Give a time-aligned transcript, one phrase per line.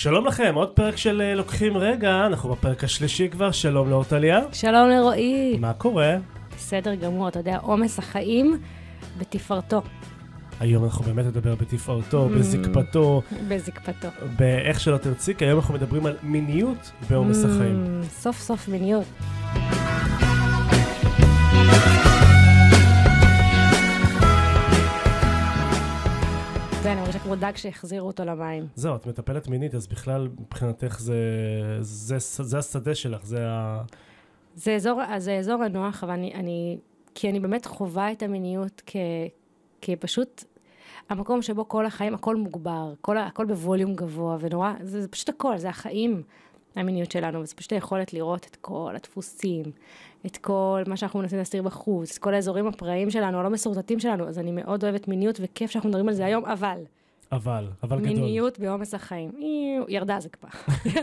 [0.00, 4.40] שלום לכם, עוד פרק של אה, לוקחים רגע, אנחנו בפרק השלישי כבר, שלום לאורטליה.
[4.52, 5.56] שלום לרועי.
[5.58, 6.16] מה קורה?
[6.56, 8.58] בסדר גמור, אתה יודע, עומס החיים
[9.18, 9.82] בתפארתו.
[10.60, 12.38] היום אנחנו באמת נדבר בתפארתו, Mm.
[12.38, 14.08] בזקפתו, בזקפתו.
[14.36, 18.00] באיך שלא תרצי, כי היום אנחנו מדברים על מיניות בעומס החיים.
[18.02, 19.06] Mm, סוף סוף מיניות.
[26.90, 28.66] זה, אני מרגישה כמו דג שהחזירו אותו למים.
[28.74, 31.14] זהו, את מטפלת מינית, אז בכלל מבחינתך זה,
[31.80, 33.82] זה, זה השדה שלך, זה ה...
[34.54, 36.78] זה אזור, אז זה אזור הנוח, אבל אני, אני,
[37.14, 38.96] כי אני באמת חווה את המיניות כ,
[39.82, 40.44] כפשוט
[41.08, 45.58] המקום שבו כל החיים, הכל מוגבר, כל, הכל בווליום גבוה ונורא, זה, זה פשוט הכל,
[45.58, 46.22] זה החיים,
[46.76, 49.62] המיניות שלנו, וזה פשוט היכולת לראות את כל הדפוסים,
[50.26, 54.28] את כל מה שאנחנו מנסים להסתיר בחוץ, את כל האזורים הפראיים שלנו, הלא מסורטטים שלנו,
[54.28, 56.78] אז אני מאוד אוהבת מיניות, וכיף שאנחנו מדברים על זה היום, אבל,
[57.32, 58.12] אבל, אבל גדול.
[58.12, 59.30] מיניות בעומס החיים,
[59.88, 60.48] ירדה זה כבר,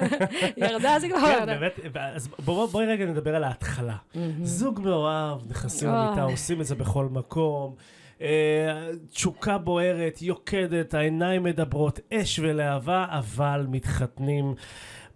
[0.67, 1.45] ירדה זה כבר, כן.
[1.45, 3.95] באמת, אז בוא, בואי רגע נדבר על ההתחלה.
[4.43, 5.89] זוג מאוהב, נכנסים.
[5.89, 7.75] למיטה, עושים את זה בכל מקום.
[8.21, 14.53] אה, תשוקה בוערת, יוקדת, העיניים מדברות, אש ולהבה, אבל מתחתנים,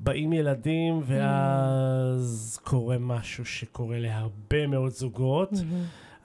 [0.04, 5.50] באים ילדים, ואז קורה משהו שקורה להרבה מאוד זוגות.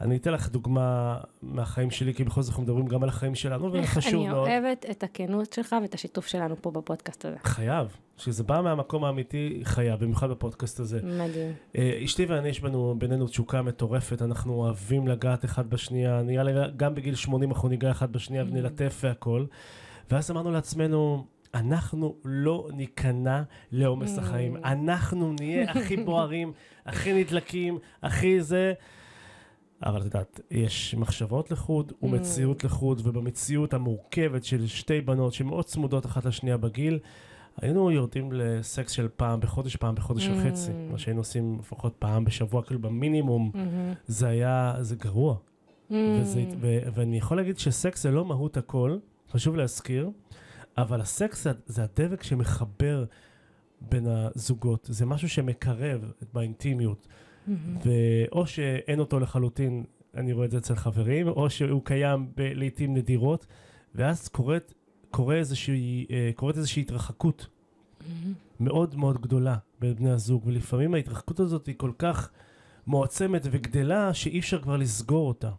[0.00, 3.72] אני אתן לך דוגמה מהחיים שלי, כי בכל זאת אנחנו מדברים גם על החיים שלנו,
[3.72, 4.48] וזה חשוב אני מאוד.
[4.48, 7.36] אוהבת את הכנות שלך ואת השיתוף שלנו פה בפודקאסט הזה.
[7.44, 7.96] חייב.
[8.18, 11.00] כשזה בא מהמקום האמיתי, חייב, במיוחד בפודקאסט הזה.
[11.02, 11.52] מדהים.
[11.76, 16.52] אה, אשתי ואני, יש בנו, בינינו תשוקה מטורפת, אנחנו אוהבים לגעת אחד בשנייה, נראה לי
[16.76, 18.46] גם בגיל 80 אנחנו ניגע אחד בשנייה Mm.
[18.50, 19.44] ונלטף והכל.
[20.10, 21.26] ואז אמרנו לעצמנו,
[21.56, 24.20] אנחנו לא ניכנע לעומס Mm.
[24.20, 26.52] החיים, אנחנו נהיה הכי בוערים,
[26.86, 28.72] הכי נדלקים, הכי זה.
[29.82, 32.04] אבל את יודעת, יש מחשבות לחוד Mm.
[32.06, 36.98] ומציאות לחוד, ובמציאות המורכבת של שתי בנות שמאוד צמודות אחת לשנייה בגיל,
[37.60, 40.30] היינו יורדים לסקס של פעם בחודש, פעם בחודש Mm.
[40.30, 43.92] וחצי, מה שהיינו עושים לפחות פעם בשבוע, כאילו במינימום, מהמם.
[44.06, 45.34] זה היה, זה גרוע.
[45.90, 45.94] Mm.
[46.20, 48.98] וזה, ו, ואני יכול להגיד שסקס זה לא מהות הכל,
[49.30, 50.10] חשוב להזכיר,
[50.78, 53.04] אבל הסקס זה, הדבק שמחבר
[53.80, 57.08] בין הזוגות, זה משהו שמקרב באינטימיות.
[57.84, 59.84] ואו שאין אותו לחלוטין,
[60.14, 63.46] אני רואה את זה אצל חברים, או שהוא קיים ב- לעיתים נדירות,
[63.94, 64.74] ואז קורית,
[65.10, 67.46] קורה איזושהי, אה, קורית איזושהי התרחקות.
[68.60, 72.30] מאוד מאוד גדולה בין בני הזוג, ולפעמים ההתרחקות הזאת היא כל כך
[72.86, 75.50] מועצמת וגדלה, שאי אפשר כבר לסגור אותה.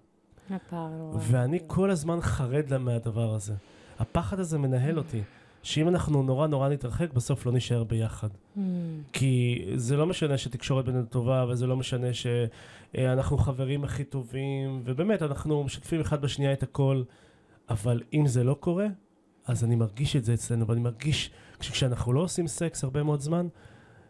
[0.98, 1.20] נורא.
[1.22, 3.54] ואני כל הזמן חרד לה מהדבר הזה.
[4.00, 5.22] הפחד הזה מנהל אותי,
[5.64, 8.28] שאם אנחנו נורא נורא נתרחק, בסוף לא נישאר ביחד.
[8.56, 9.02] מהמם.
[9.14, 15.22] כי זה לא משנה שתקשורת בינינו טובה, וזה לא משנה שאנחנו חברים הכי טובים, ובאמת,
[15.22, 17.04] אנחנו משתפים אחד בשנייה את הכל,
[17.70, 18.88] אבל אם זה לא קורה,
[19.46, 21.32] אז אני מרגיש את זה אצלנו, ואני מרגיש
[21.62, 23.48] שכשאנחנו לא עושים סקס הרבה מאוד זמן,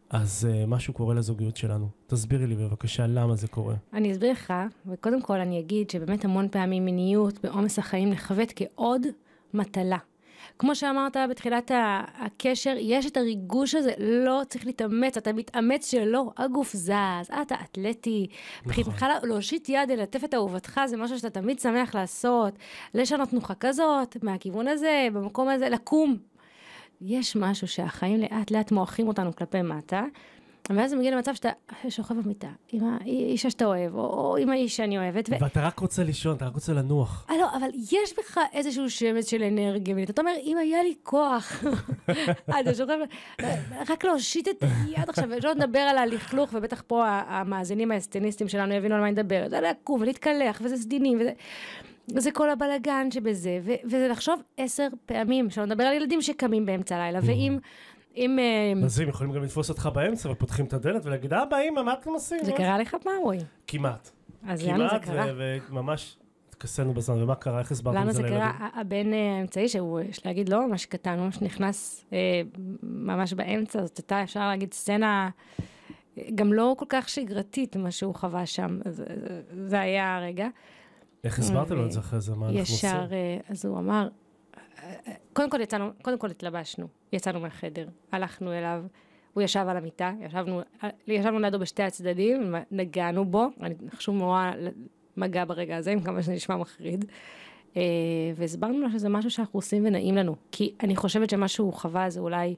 [0.10, 1.90] אז uh, משהו קורה לזוגיות שלנו.
[2.08, 3.76] תסבירי לי בבקשה למה זה קורה.
[3.94, 4.54] אני אסביר לך,
[4.86, 9.02] וקודם כל אני אגיד שבאמת המון פעמים מיניות בעומס החיים נחווית כעוד
[9.54, 9.98] מטלה.
[10.60, 11.72] כמו שאמרת בתחילת
[12.18, 18.28] הקשר, יש את הריגוש הזה, לא צריך להתאמץ, אתה מתאמץ שלא, הגוף זז, אתה אתלטי.
[18.66, 22.54] מבחינתך להושיט יד, ללטף את אהובתך, זה משהו שאתה תמיד שמח לעשות.
[22.94, 26.18] לשנות תנוחה כזאת, מהכיוון הזה, במקום הזה, לקום.
[27.02, 30.04] יש משהו שהחיים לאט לאט מועכים אותנו כלפי מטה,
[30.70, 31.50] ואז זה מגיע למצב שאתה
[31.90, 35.34] שוכב במיטה עם האישה שאתה אוהב, או, או עם האיש שאני אוהבת, ו...
[35.40, 37.26] ואתה רק רוצה לישון, אתה רק רוצה לנוח.
[37.30, 40.10] אה, לא, אבל יש בך איזשהו שמץ של אנרגיה מינית.
[40.10, 41.64] אתה אומר, אם היה לי כוח,
[42.62, 42.98] אתה שוכב,
[43.90, 48.96] רק להושיט את היד עכשיו, ולא נדבר על הלכלוך, ובטח פה המאזינים האסטניסטים שלנו יבינו
[48.96, 51.32] על מה אני מדברת, זה לקום ולהתקלח, וזה סדינים, וזה...
[52.16, 56.96] וזה כל הבלגן שבזה, ו- וזה לחשוב עשר פעמים, שלא נדבר על ילדים שקמים באמצע
[56.96, 57.58] הלילה, ואם...
[58.18, 58.40] אם...
[58.40, 61.94] אה, אז הם יכולים גם לתפוס אותך באמצע ופותחים את הדלת ולהגיד, אבא, אמא, מה
[61.94, 62.40] אתם עושים?
[62.44, 63.40] זה קרה לך פעם, רועי?
[63.68, 64.10] כמעט.
[64.48, 65.26] אז לנו זה כמעט, קרה.
[65.38, 66.18] ו- וממש
[66.50, 67.60] התכסינו בזמן, ומה קרה?
[67.60, 68.40] איך הסברתם את זה זה לילדים?
[68.40, 72.42] קרה, ה- הבן אה, האמצעי, שהוא, יש להגיד, לא ממש קטן, ממש נכנס אה,
[72.84, 75.30] ממש באמצע, זאת הייתה, אפשר להגיד, סצנה
[76.18, 78.80] אה, גם לא כל כך שגרתית, מה שהוא חווה שם.
[78.86, 80.48] זה, זה, זה היה הרגע.
[81.24, 82.36] איך הסברת לו את זה אחרי זה?
[82.36, 82.76] מה אנחנו עושים?
[82.76, 84.08] ישר, אה, אז הוא אמר,
[84.84, 88.84] אה, אה, קודם כל יצאנו, קודם כל התלבשנו, יצאנו מהחדר, הלכנו אליו,
[89.34, 90.62] הוא ישב על המיטה, ישבנו,
[91.08, 94.52] ישבנו לידו בשתי הצדדים, נגענו בו, אני חשוב נורא
[95.18, 97.06] מגע ברגע הזה, עם כמה שזה נשמע מחריד.
[97.78, 97.82] אה,
[98.36, 102.20] והסברנו לו שזה משהו שאנחנו עושים ונעים לנו, כי אני חושבת שמה שהוא חווה זה
[102.20, 102.56] אולי,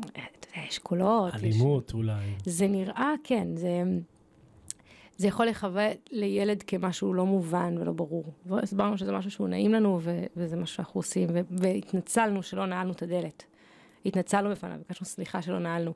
[0.00, 1.34] אתה יודע, יש קולות.
[1.34, 2.24] יש- אלימות אולי.
[2.44, 3.82] זה נראה, כן, זה,
[5.16, 8.24] זה יכול לחווה לילד כמשהו לא מובן ולא ברור.
[8.46, 12.92] והסברנו שזה משהו שהוא נעים לנו, ו, וזה משהו שאנחנו עושים, ו, והתנצלנו שלא נעלנו
[12.92, 13.44] את הדלת.
[14.06, 15.94] התנצלנו בפניו, ביקשנו סליחה שלא נעלנו.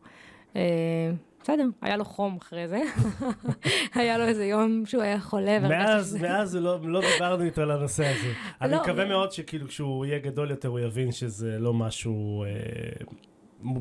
[0.57, 1.13] אה,
[1.43, 2.83] בסדר, היה לו חום אחרי זה.
[3.95, 5.59] היה לו איזה יום שהוא היה חולה.
[5.59, 8.33] מאז, מאז לא, לא דיברנו איתו על הנושא הזה.
[8.61, 8.83] אני לא.
[8.83, 12.51] מקווה מאוד שכאילו כשהוא יהיה גדול יותר הוא יבין שזה לא משהו אה,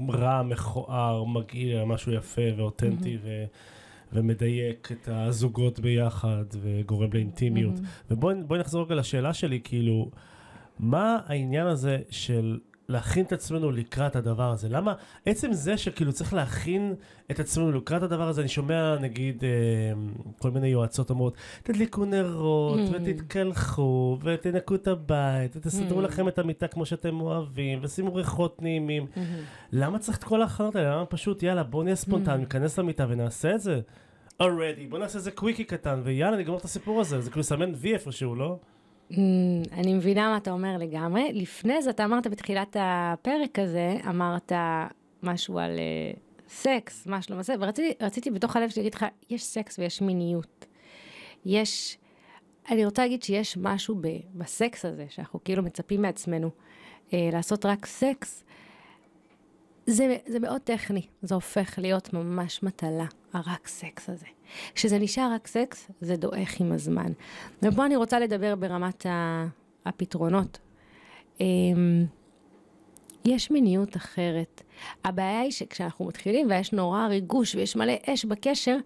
[0.09, 3.43] רע, מכוער, מגעיל, אלא משהו יפה ואותנטי ו...
[4.13, 7.73] ומדייק את הזוגות ביחד וגורם לאינטימיות.
[8.11, 10.11] ובואי נחזור רגע לשאלה שלי, כאילו,
[10.79, 12.59] מה העניין הזה של
[12.89, 14.69] להכין את עצמנו לקראת הדבר הזה?
[14.69, 14.93] למה
[15.25, 16.95] עצם זה שכאילו צריך להכין
[17.31, 19.49] את עצמנו לקראת הדבר הזה, אני שומע נגיד אה,
[20.39, 21.33] כל מיני יועצות אומרות,
[21.63, 22.95] תדליקו נרות Mm.
[22.95, 26.03] ותתקלחו ותנקו את הבית ותסדרו Mm.
[26.03, 29.05] לכם את המיטה כמו שאתם אוהבים ושימו ריחות נעימים.
[29.71, 30.95] למה צריך את כל ההכנות האלה?
[30.95, 32.37] למה פשוט יאללה בוא נהיה ספונטן, Mm.
[32.37, 33.81] ניכנס למיטה ונעשה את זה?
[34.41, 37.93] already, בוא נעשה איזה קוויקי קטן ויאללה נגמור את הסיפור הזה, זה כאילו לסמן וי
[37.93, 38.59] איפשהו, לא?
[39.13, 39.17] ממ,
[39.73, 41.33] אני מבינה מה אתה אומר לגמרי.
[41.33, 44.51] לפני זה, אתה אמרת בתחילת הפרק הזה, אמרת
[45.23, 46.11] משהו על אה,
[46.49, 50.65] סקס, מה שלום הזה, ורציתי בתוך הלב שלי להגיד לך, יש סקס ויש מיניות.
[51.45, 51.97] יש,
[52.71, 56.49] אני רוצה להגיד שיש משהו ב, בסקס הזה, שאנחנו כאילו מצפים מעצמנו
[57.13, 58.43] אה, לעשות רק סקס,
[59.85, 64.25] זה, זה מאוד טכני, זה הופך להיות ממש מטלה, הרק סקס הזה.
[64.75, 67.11] כשזה נשאר רק סקס, זה דועך עם הזמן.
[67.63, 69.05] ופה אני רוצה לדבר ברמת
[69.85, 70.59] הפתרונות.
[71.39, 72.05] אמ,
[73.25, 74.61] יש מיניות אחרת.
[75.03, 78.77] הבעיה היא שכשאנחנו מתחילים ויש נורא ריגוש ויש מלא אש בקשר,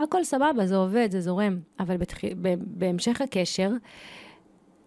[0.00, 1.58] הכל סבבה, זה עובד, זה זורם.
[1.80, 2.18] אבל בתח...
[2.58, 3.70] בהמשך הקשר,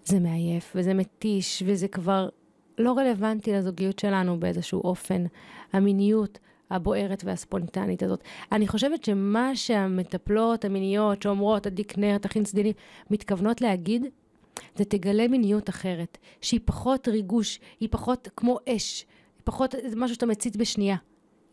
[0.06, 2.30] זה מעייף וזה מתיש וזה כבר
[2.78, 5.26] לא רלוונטי לזוגיות שלנו באיזשהו אופן.
[5.74, 8.24] המיניות הבוערת והספונטנית הזאת.
[8.52, 12.74] אני חושבת שמה שהמטפלות המיניות שאומרות, תדליק נר, תכין סדינים,
[13.10, 14.06] מתכוונות להגיד,
[14.76, 19.06] זה תגלה מיניות אחרת, שהיא פחות ריגוש, היא פחות כמו אש,
[19.38, 20.98] היא פחות משהו שאתה מצית בשנייה.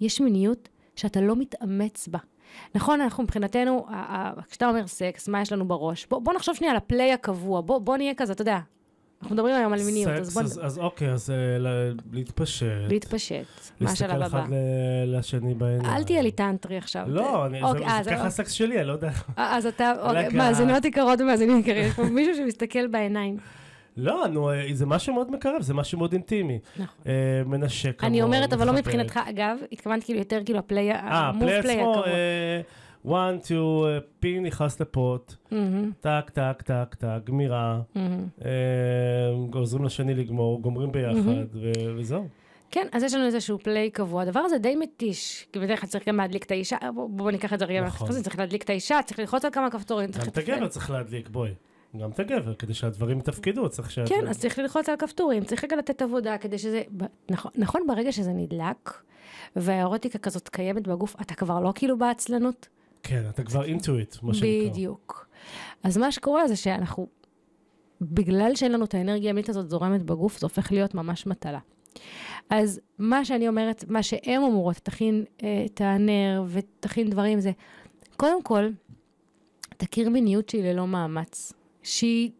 [0.00, 2.19] יש מיניות שאתה לא מתאמץ בה.
[2.75, 3.87] נכון, אנחנו מבחינתנו,
[4.50, 6.06] כשאתה אומר סקס, מה יש לנו בראש?
[6.06, 8.58] בוא, בוא נחשוב שנייה על הפליי הקבוע, בוא, בוא נהיה כזה, אתה יודע,
[9.25, 11.37] אנחנו מדברים היום על מיניות, אז בוא אז, אז אוקיי, אז אה,
[12.12, 12.67] להתפשט.
[12.88, 13.35] להתפשט.
[13.81, 14.47] מה להסתכל השלב אחד הבא?
[14.56, 15.94] ל- לשני בעיניים.
[15.97, 17.05] אל תהיה לי טנטרי עכשיו.
[17.09, 19.11] לא, אני- אוקיי, זה- זה זה- ככה הסקס שלי, אני לא יודע.
[19.38, 20.29] אה, אז אתה, אוקיי.
[20.29, 23.37] מאזינות יקרות ומאזינים יקרים, יש פה מישהו שמסתכל בעיניים.
[23.97, 26.59] לא, נו, אה, זה משהו מאוד מקרב, זה משהו מאוד אינטימי.
[26.76, 26.87] נכון.
[27.06, 27.12] אה,
[27.47, 28.73] מנשק אני המון, אומרת, אבל לא.
[28.73, 31.76] מבחינתך, אגב, התכוונת כאילו יותר כאילו הפליי, המוב פליי פליי
[33.04, 33.88] עצמו, הקבוע.
[33.88, 35.34] אה, אה, פין נכנס לפוט,
[36.00, 38.28] טק, טק, טק, טק, גמירה, מהמם.
[38.44, 38.50] אה,
[39.54, 41.56] עוזרים לשני לגמור, גומרים ביחד,
[41.96, 42.28] וזהו.
[42.70, 44.22] כן, אז יש לנו איזשהו play קבוע.
[44.22, 47.52] הדבר הזה די מתיש, כי בדרך כלל צריך גם להדליק את האישה, בוא בוא ניקח
[47.52, 48.22] את זה רגע, נכון.
[48.22, 50.54] צריך להדליק את האישה, צריך ללחוץ על כמה כפתורים, צריך גם את לתפעל.
[50.54, 51.50] הגבר צריך להדליק, בואי.
[51.96, 53.98] גם את הגבר, כדי שהדברים יתפקדו, צריך ש...
[53.98, 56.82] כן, אז צריך ללחוץ על כפתורים, צריך רגע לתת עבודה כדי שזה...
[57.30, 59.02] נכון, נכון ברגע שזה נדלק,
[59.56, 62.68] והאירוטיקה כזאת קיימת בגוף, אתה כבר לא כאילו בעצלנות?
[63.04, 64.70] כן, אתה כבר it, מה שנקרא.
[64.70, 65.28] בדיוק.
[65.82, 67.06] אז מה שקורה זה שאנחנו,
[68.00, 71.58] בגלל שאין לנו את האנרגיה המינית הזאת זורמת בגוף, זה הופך להיות ממש מטלה.
[72.50, 77.52] אז מה שאני אומרת, מה שהן אומרות, תכין אה, את הנר ותכין דברים, זה
[78.16, 78.68] קודם כל,
[79.76, 81.52] תכיר מיניות שהיא ללא מאמץ.
[81.82, 82.30] שהיא,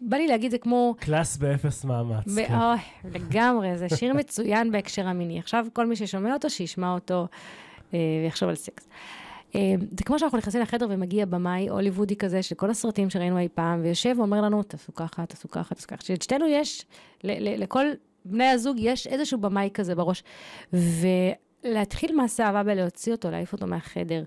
[0.00, 2.24] בא לי להגיד, זה כמו קלאס באפס מאמץ.
[2.26, 2.54] ו- כן.
[2.54, 5.38] אוי, לגמרי, זה שיר מצוין בהקשר המיני.
[5.38, 7.26] עכשיו, כל מי ששומע אותו, שישמע אותו
[7.94, 8.88] אה, ויחשוב על סקס.
[8.88, 9.23] אה,
[9.98, 13.80] זה כמו שאנחנו נכנסים לחדר ומגיע במאי הוליוודי כזה, של כל הסרטים שראינו אי פעם,
[13.82, 16.04] ויושב ואומר לנו, תעשו ככה, תעשו ככה, תעשו ככה.
[16.04, 16.84] שלשתנו יש,
[17.24, 17.86] לכל
[18.24, 20.22] בני הזוג יש איזשהו במאי כזה בראש.
[20.72, 24.24] ולהתחיל מעשה אהבה בלהוציא אותו, להעיף אותו מהחדר.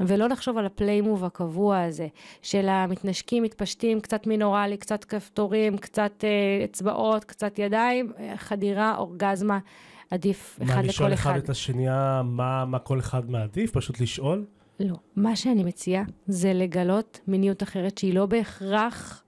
[0.00, 2.08] ולא לחשוב על הפליימוב הקבוע הזה,
[2.42, 9.58] של המתנשקים, מתפשטים, קצת מינורלי, קצת כפתורים, קצת אה, אצבעות, קצת ידיים, אה, חדירה, אורגזמה,
[10.10, 11.38] עדיף אחד מה, לכל לשאול אחד אחד.
[11.38, 13.70] את השנייה מה מה כל אחד מעדיף?
[13.70, 14.44] פשוט לשאול?
[14.80, 14.96] לא.
[15.16, 19.24] מה שאני מציעה זה לגלות מיניות אחרת שהיא לא בהכרח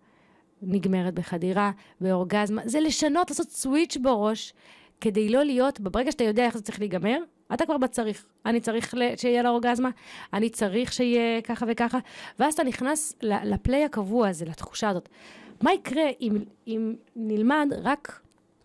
[0.62, 4.52] נגמרת בחדירה, באורגזמה, זה לשנות, לעשות סוויץ' בראש,
[5.00, 7.19] כדי לא להיות, ברגע שאתה יודע איך זה צריך להיגמר,
[7.55, 8.26] אתה כבר בצריך.
[8.47, 9.90] אני צריך שיהיה לה אורגזמה,
[10.33, 11.99] אני צריך שיהיה ככה וככה,
[12.38, 15.09] ואז אתה נכנס לפליי הקבוע הזה, לתחושה הזאת.
[15.62, 18.21] מה יקרה אם, אם נלמד רק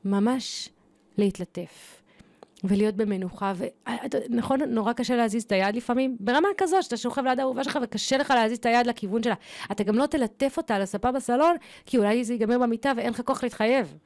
[0.05, 0.69] ממש
[1.17, 2.02] להתלטף?
[2.63, 3.53] ולהיות במנוחה,
[4.29, 8.17] ונכון, נורא קשה להזיז את היד לפעמים, ברמה כזאת שאתה שוכב ליד האהובה שלך וקשה
[8.17, 9.35] לך להזיז את היד לכיוון שלה.
[9.71, 11.55] אתה גם לא תלטף אותה על הספה בסלון,
[11.85, 13.97] כי אולי זה ייגמר במיטה ואין לך כוח להתחייב.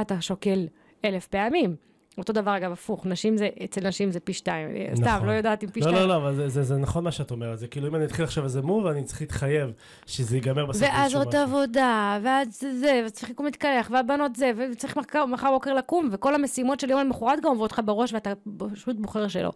[0.00, 0.66] אתה שוקל
[1.04, 1.87] אלף פעמים.
[2.18, 4.68] אותו דבר, אגב, הפוך, נשים זה, אצל נשים זה פי שתיים.
[4.94, 5.26] סתם, נכון.
[5.26, 6.02] לא יודעת אם פי לא, שתיים.
[6.02, 7.58] לא, לא, אבל זה- זה זה נכון מה שאת אומרת.
[7.58, 9.70] זה כאילו אם אני אתחיל עכשיו איזה מוב, אני צריך להתחייב
[10.06, 10.82] שזה ייגמר בסוף.
[10.82, 11.40] ואז עוד משהו.
[11.42, 12.48] עבודה, ואז
[12.80, 17.00] זה, וצריך לקום להתקלח, והבנות זה, וצריך מחר, מחר בוקר לקום, וכל המשימות של יום
[17.00, 18.32] למחרת גם עוברות לך בראש, ואתה
[18.72, 19.52] פשוט בוחר שלא.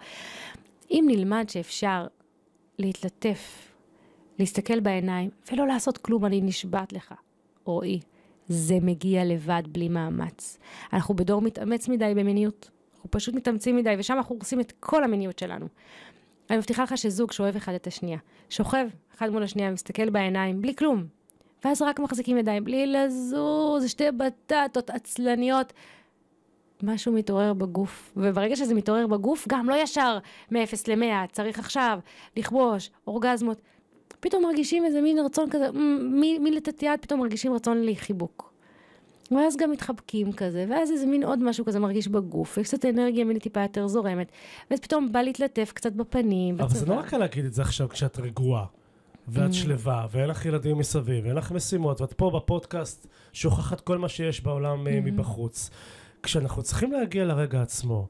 [0.90, 2.06] אם נלמד שאפשר
[2.78, 3.68] להתלטף,
[4.38, 7.14] להסתכל בעיניים, ולא לעשות כלום, אני נשבעת לך,
[7.64, 8.00] רועי,
[8.52, 10.58] זה מגיע לבד, בלי מאמץ.
[10.92, 12.70] אנחנו בדור מתאמץ מדי במיניות.
[12.94, 15.66] אנחנו פשוט מתאמצים מדי, ושם אנחנו הורסים את כל המיניות שלנו.
[16.50, 18.18] אני מבטיחה לך שזוג שאוהב אחד את השנייה,
[18.50, 21.06] שוכב אחד מול השנייה, מסתכל בעיניים, בלי כלום.
[21.64, 25.72] ואז רק מחזיקים ידיים, בלי לזוז, שתי בטטות עצלניות.
[26.82, 30.18] משהו מתעורר בגוף, וברגע שזה מתעורר בגוף, גם לא ישר
[30.50, 30.56] מ-0
[30.88, 31.98] ל-100, צריך עכשיו
[32.36, 33.60] לכבוש, אורגזמות.
[34.22, 35.68] פתאום מרגישים איזה מין רצון כזה,
[36.40, 38.52] מלתת יד, פתאום מרגישים רצון לחיבוק.
[39.30, 43.24] ואז גם מתחבקים כזה, ואז איזה מין עוד משהו כזה מרגיש בגוף, יש קצת אנרגיה
[43.24, 44.32] מינית טיפה יותר זורמת,
[44.70, 46.94] ואז פתאום בא להתלטף קצת בפנים, אבל זה בצבא.
[46.94, 48.64] נורא קל להגיד את זה עכשיו כשאת רגועה.
[49.28, 54.08] ואת שלווה, ואין לך ילדים מסביב, ואין לך משימות, ואת פה בפודקאסט שוכחת כל מה
[54.08, 55.70] שיש בעולם אה, מבחוץ.
[56.22, 58.06] כשאנחנו צריכים להגיע לרגע עצמו,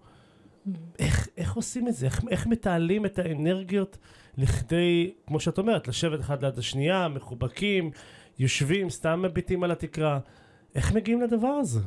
[0.98, 2.06] איך, איך עושים את זה?
[2.06, 3.98] איך, איך מתעלים את האנרגיות
[4.36, 7.90] לכדי, כמו שאת אומרת, לשבת אחד ליד השנייה, מחובקים,
[8.38, 10.18] יושבים, סתם מביטים על התקרה.
[10.74, 11.80] איך מגיעים לדבר הזה?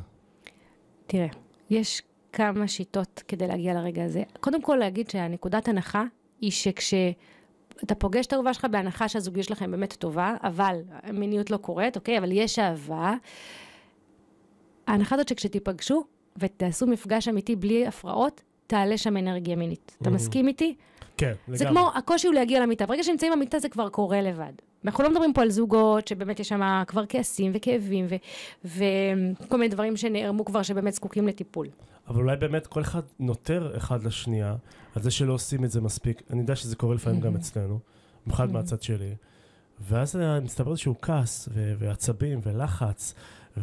[1.06, 1.26] תראה,
[1.70, 2.02] יש
[2.32, 4.22] כמה שיטות כדי להגיע לרגע הזה.
[4.40, 6.04] קודם כל להגיד שהנקודת הנחה
[6.40, 11.96] היא שכשאתה פוגש את האהובה שלך בהנחה שהזוגיות שלכם באמת טובה, אבל המיניות לא קורית,
[11.96, 12.18] אוקיי?
[12.18, 13.14] אבל יש אהבה.
[14.86, 16.04] ההנחה הזאת שכשתיפגשו
[16.38, 19.96] ותעשו מפגש אמיתי בלי הפרעות, תעלה שם אנרגיה מינית.
[20.02, 20.12] אתה Mhm.
[20.12, 20.74] מסכים איתי?
[21.16, 22.86] כן, זה כמו, הקושי הוא להגיע למיטה.
[22.86, 24.52] ברגע שנמצאים במיטה זה כבר קורה לבד.
[24.84, 28.16] אנחנו לא מדברים פה על זוגות שבאמת יש שם כבר כעסים וכאבים ו-
[29.44, 31.68] וכל מיני דברים שנערמו כבר שבאמת זקוקים לטיפול.
[32.08, 34.54] אבל אולי באמת כל אחד נותר אחד לשנייה
[34.96, 36.22] על זה שלא עושים את זה מספיק.
[36.30, 37.78] אני יודע שזה קורה לפעמים גם אצלנו,
[38.26, 39.14] במיוחד מהצד שלי.
[39.80, 43.14] ואז אה, מסתבר איזשהו כעס ו- ועצבים ולחץ.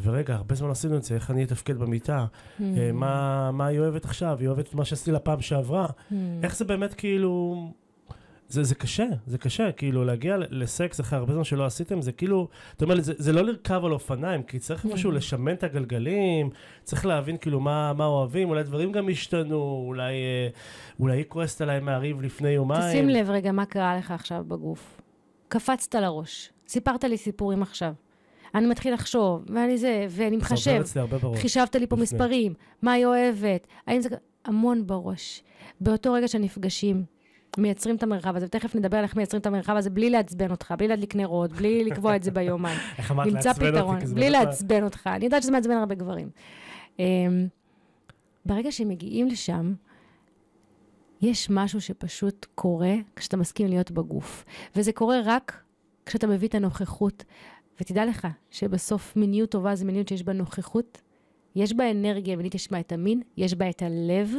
[0.01, 2.25] ורגע, הרבה זמן עשינו את זה, איך אני אתפקד במיטה?
[2.61, 4.37] אה, מה, מה היא אוהבת עכשיו?
[4.39, 5.87] היא אוהבת את מה שעשיתי לה פעם שעברה?
[6.43, 7.55] איך זה באמת כאילו...
[8.47, 12.47] זה, זה קשה, זה קשה, כאילו להגיע לסקס אחרי הרבה זמן שלא עשיתם, זה כאילו,
[12.75, 16.49] אתה אומר לי, זה, זה לא לרכב על אופניים, כי צריך איפשהו לשמן את הגלגלים,
[16.83, 20.47] צריך להבין כאילו מה, מה אוהבים, אולי דברים גם השתנו, אולי, אה,
[20.99, 22.89] אולי היא כועסת עליי מהריב לפני יומיים.
[22.89, 25.01] תשים לב רגע מה קרה לך עכשיו בגוף.
[25.47, 27.93] קפצת לראש, סיפרת לי סיפורים עכשיו.
[28.55, 30.83] אני מתחיל לחשוב, ואני זה, ואני מחשב.
[31.35, 32.03] חישבת לי פה לפני.
[32.03, 34.09] מספרים, מה היא אוהבת, האם זה...
[34.45, 35.43] המון בראש.
[35.81, 37.03] באותו רגע שנפגשים,
[37.57, 40.73] מייצרים את המרחב הזה, ותכף נדבר על איך מייצרים את המרחב הזה בלי לעצבן אותך,
[40.77, 42.75] בלי להדליק נרות, בלי לקבוע את זה ביומן.
[42.97, 43.77] איך אמרת נמצא לעצבן אותי?
[43.77, 45.07] פתרון, כי זה בלי לעצבן אותך.
[45.07, 46.29] אני יודעת שזה מעצבן הרבה גברים.
[46.99, 47.47] אמ,
[48.45, 49.73] ברגע שמגיעים לשם,
[51.21, 54.45] יש משהו שפשוט קורה כשאתה מסכים להיות בגוף.
[54.75, 55.63] וזה קורה רק
[56.05, 57.23] כשאתה מביא את הנוכחות.
[57.81, 61.01] ותדע לך שבסוף מיניות טובה זה מיניות שיש בה נוכחות,
[61.55, 64.33] יש בה אנרגיה מינית, יש בה את המין, יש בה את הלב,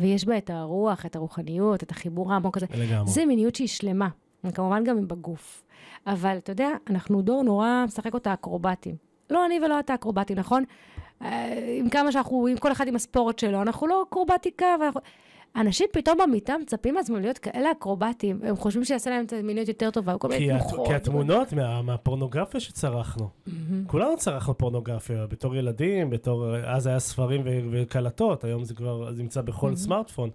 [0.00, 2.66] ויש בה את הרוח, את הרוחניות, את החיבור העמוק הזה.
[2.74, 3.10] לגמרי.
[3.10, 4.08] זה מיניות שהיא שלמה,
[4.44, 5.62] וכמובן גם בגוף.
[6.06, 8.96] אבל אתה יודע, אנחנו דור נורא משחק אותה אקרובטים.
[9.30, 10.64] לא אני ולא אתה אקרובטים, נכון?
[11.22, 15.00] אה, עם כמה שאנחנו, עם כל אחד עם הספורט שלו, אנחנו לא אקרובטיקה, ואנחנו...
[15.56, 19.90] אנשים פתאום במיטה מצפים לעצמם להיות כאלה אקרובטים, הם חושבים שיעשה להם את המיניות יותר
[19.90, 20.88] טובה, כל מיני תנוחות.
[20.88, 23.28] כי התמונות מה, מהפורנוגרפיה שצרכנו,
[23.86, 29.22] כולנו צרכנו פורנוגרפיה בתור ילדים, בתור, אז היה ספרים ו- וקלטות, היום זה כבר זה
[29.22, 30.30] נמצא בכל סמארטפון.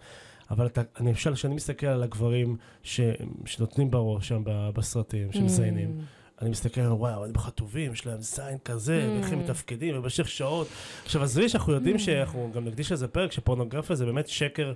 [0.52, 3.02] אבל אתה, אני למשל, כשאני מסתכל על הגברים ש,
[3.46, 5.98] שנותנים בראש שם בסרטים, שמזיינים,
[6.42, 10.68] אני מסתכל וואו, הם חטובים, יש להם זין כזה, ואיך הם מתפקדים, ובמשך שעות.
[11.06, 14.74] עכשיו, עזבי שאנחנו יודעים שאנחנו גם נקדיש לזה פרק, שפורנוגרפיה זה באמת שקר,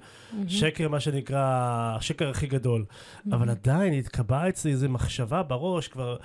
[0.48, 1.42] שקר, מה שנקרא,
[1.98, 2.86] השקר הכי גדול.
[3.32, 6.18] אבל עדיין התקבעה אצלי איזו מחשבה בראש כבר,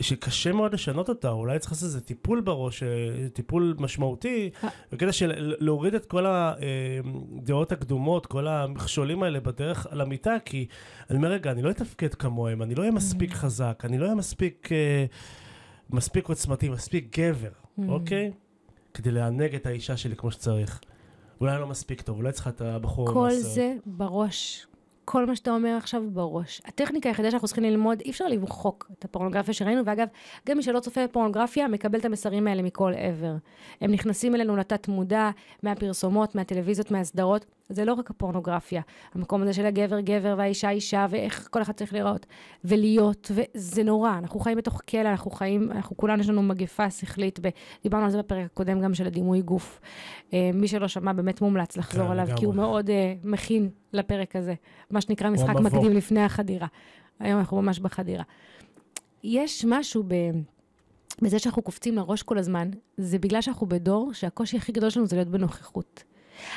[0.00, 2.88] שקשה מאוד לשנות אותה, אולי צריך לעשות איזה טיפול בראש, אה,
[3.32, 4.68] טיפול משמעותי, אה.
[4.92, 10.66] בקטע של להוריד את כל הדעות הקדומות, כל המכשולים האלה בדרך על המיטה, כי
[11.10, 14.14] אני אומר, רגע, אני לא אתפקד כמוהם, אני לא אהיה מספיק חזק, אני לא אהיה
[14.14, 15.04] מספיק, אה,
[15.90, 17.52] מספיק עוצמתי, מספיק גבר,
[17.88, 18.32] אוקיי?
[18.94, 20.80] כדי לענג את האישה שלי כמו שצריך.
[21.40, 23.42] אולי לא מספיק טוב, אולי צריכה את הבחור כל מהסרט.
[23.42, 24.66] זה בראש.
[25.04, 26.62] כל מה שאתה אומר עכשיו בראש.
[26.64, 30.08] הטכניקה היחידה שאנחנו צריכים ללמוד, אי אפשר למחוק את הפורנוגרפיה שראינו, ואגב,
[30.48, 33.34] גם מי שלא צופה בפורנוגרפיה, מקבל את המסרים האלה מכל עבר.
[33.80, 35.30] הם נכנסים אלינו לתת מודע,
[35.62, 37.46] מהפרסומות, מהטלוויזיות, מהסדרות.
[37.68, 38.82] זה לא רק הפורנוגרפיה,
[39.14, 42.26] המקום הזה של הגבר גבר והאישה אישה, ואיך כל אחד צריך לראות,
[42.64, 47.38] ולהיות, וזה נורא, אנחנו חיים בתוך כלא, אנחנו חיים, אנחנו כולנו יש לנו מגפה שכלית,
[47.82, 49.80] דיברנו על זה בפרק הקודם גם של הדימוי גוף.
[50.32, 52.28] אה, מי שלא שמע, באמת מומלץ לחזור כן, עליו.
[52.36, 52.92] כי הוא מאוד uh,
[53.24, 54.54] מכין לפרק הזה,
[54.90, 55.54] מה שנקרא משחק.
[55.60, 56.66] מקדים לפני החדירה.
[57.20, 58.24] היום אנחנו ממש בחדירה.
[59.24, 60.14] יש משהו ב...
[61.22, 65.16] בזה שאנחנו קופצים לראש כל הזמן, זה בגלל שאנחנו בדור שהקושי הכי גדול שלנו זה
[65.16, 66.04] להיות בנוכחות.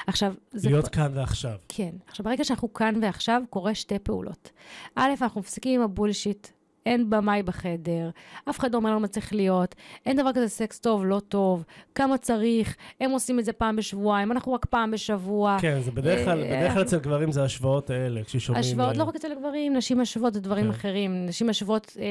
[0.07, 0.69] עכשיו, זה...
[0.69, 1.55] להיות כאן ועכשיו.
[1.69, 1.95] כן.
[2.07, 4.49] עכשיו, ברגע שאנחנו כאן ועכשיו, קורה שתי פעולות.
[4.95, 6.47] א', אנחנו מפסיקים עם הבולשיט,
[6.87, 8.09] אין במאי בחדר,
[8.49, 9.75] אף אחד לא אומר לנו מה צריך להיות,
[10.05, 11.63] אין דבר כזה סקס טוב, לא טוב,
[11.95, 15.57] כמה צריך, הם עושים את זה פעם בשבועיים, אנחנו רק פעם בשבוע.
[15.61, 18.63] כן, זה בדרך כלל, אה, בדרך כלל אצל גברים זה ההשוואות האלה, כששומעים...
[18.63, 20.69] השוואות אה, לא רק אצל הגברים, נשים משוות זה דברים כן.
[20.69, 21.25] אחרים.
[21.25, 22.05] נשים משוות אה,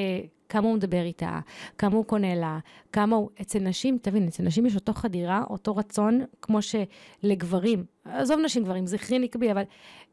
[0.48, 1.40] כמה הוא מדבר איתה,
[1.78, 2.58] כמה הוא קונה לה,
[2.92, 3.30] כמה הוא...
[3.40, 8.86] אצל נשים, תבין, אצל נשים יש אותו חדירה, אותו רצון, כמו שלגברים, עזוב נשים גברים,
[8.86, 9.62] זכרי נקבי, אבל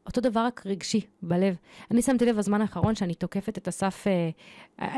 [0.06, 1.56] אותו דבר רק רגשי, בלב.
[1.90, 4.30] אני שמתי לב בזמן האחרון שאני תוקפת את אסף, אה,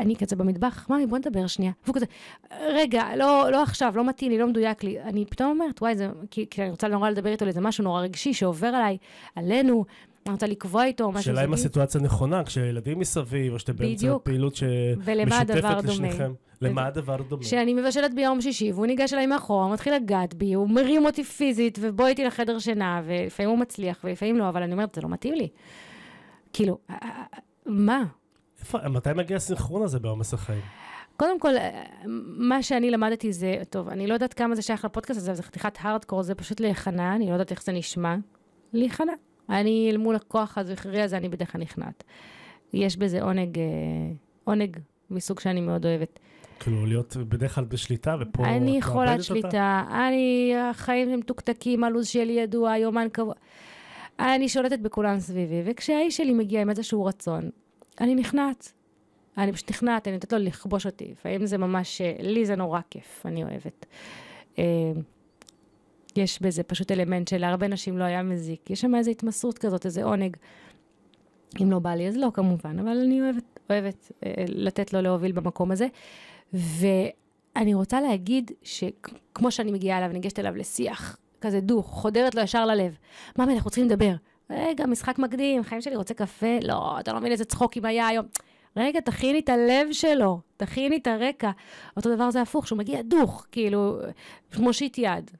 [0.01, 1.71] אני כזה במטבח, ממי, בוא נדבר שנייה.
[1.83, 2.05] והוא כזה,
[2.73, 5.01] רגע, לא, לא עכשיו, לא מתאים לי, לא מדויק לי.
[5.01, 7.83] אני פתאום אומרת, וואי, זה, כי, כי אני רוצה נורא לדבר איתו על איזה משהו
[7.83, 8.97] נורא רגשי שעובר עליי,
[9.35, 9.85] עלינו,
[10.25, 11.53] אני רוצה לקבוע איתו משהו שאלה אם.
[11.53, 14.23] הסיטואציה נכונה, כשילדים מסביב, או שאתם באמצע בדיוק.
[14.23, 14.59] פעילות
[15.03, 16.33] ולמה הדבר שמשותפת דומה?
[16.61, 17.43] למה הדבר דומה?
[17.43, 21.23] שאני מבשלת ביום שישי, והוא ניגש אליי מאחורה, הוא מתחיל לגעת בי, הוא מרים אותי
[21.23, 25.09] פיזית, ובוא איתי לחדר שינה, ולפעמים הוא מצליח, ולפעמים לא, אבל אני אומרת, זה לא
[25.09, 25.49] מתאים לי.
[26.53, 27.23] כאילו, אה, אה,
[27.65, 28.03] מה?
[28.59, 30.61] איפה, מתי מגיע הסנכרון הזה בעומס החיים?
[31.17, 31.83] קודם כל, אה,
[32.37, 35.77] מה שאני למדתי זה, טוב, אני לא יודעת כמה זה שייך לפודקאסט הזה, זה חתיכת
[35.81, 38.15] הארדקור, זה פשוט להיכנע, אני לא יודעת איך זה נשמע.
[38.73, 39.13] להיכנע.
[39.49, 42.03] אני, אל מול הכוח הזכרי הזה, אני בדרך כלל נכנעת.
[42.73, 43.63] יש בזה עונג, אה,
[44.43, 44.77] עונג
[45.09, 46.19] מסוג שאני מאוד אוהבת.
[46.59, 49.23] כאילו, להיות בדרך כלל בשליטה, ופה את אני מאבדת חולת אותה?
[49.23, 53.33] שליטה, אני, החיים הם מתוקתקים, הלו"ז שלי ידוע, יומן קבוע.
[54.19, 57.49] אני שולטת בכולם סביבי, וכשהאיש שלי מגיע עם איזשהו רצון,
[58.01, 58.71] אני נכנעת.
[59.37, 61.11] אני פשוט נכנעת, אני נותנת לו לכבוש אותי.
[61.11, 63.85] לפעמים זה ממש, אה, לי זה נורא כיף, אני אוהבת.
[64.59, 64.63] אה,
[66.15, 68.69] יש בזה פשוט אלמנט שלהרבה נשים לא היה מזיק.
[68.69, 70.37] יש שם איזו התמסרות כזאת, איזה עונג.
[71.61, 75.31] אם לא בא לי, אז לא כמובן, אבל אני אוהבת, אוהבת אה, לתת לו להוביל
[75.31, 75.87] במקום הזה.
[76.53, 82.65] ואני רוצה להגיד שכמו שאני מגיעה אליו, ניגשת אליו לשיח, כזה דוך, חודרת לו ישר
[82.65, 82.97] ללב.
[83.39, 84.13] ממי, אנחנו צריכים לדבר.
[84.49, 86.59] רגע, משחק מקדים, חיים שלי רוצה קפה?
[86.63, 88.25] לא, אתה לא מבין איזה צחוקים היה היום.
[88.77, 91.51] רגע, תכיני את הלב שלו, תכיני את הרקע.
[91.97, 93.97] אותו דבר זה הפוך, שהוא מגיע דוך, כאילו,
[94.59, 95.31] מושיט יד.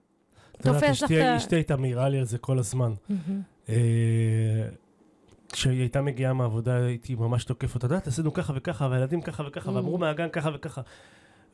[0.64, 2.94] תופס לך אשתי הייתה מעירה לי על זה כל הזמן.
[5.52, 7.88] כשהיא הייתה מגיעה מהעבודה, הייתי ממש תוקף אותה.
[7.88, 9.74] את יודעת, עשינו ככה וככה, והילדים ככה וככה, Mm.
[9.74, 10.82] ואמרו מהגן ככה וככה.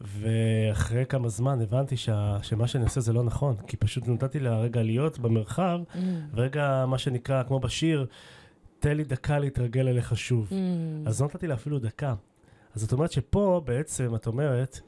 [0.01, 4.57] ואחרי כמה זמן הבנתי שה, שמה שאני עושה זה לא נכון, כי פשוט נתתי לה
[4.59, 5.97] רגע להיות במרחב, Mm.
[6.33, 8.05] ורגע, מה שנקרא, כמו בשיר,
[8.79, 10.49] תן לי דקה להתרגל אליך שוב.
[10.49, 10.53] Mm.
[11.09, 12.15] אז לא נתתי לה אפילו דקה.
[12.75, 14.79] אז זאת אומרת שפה בעצם, את אומרת,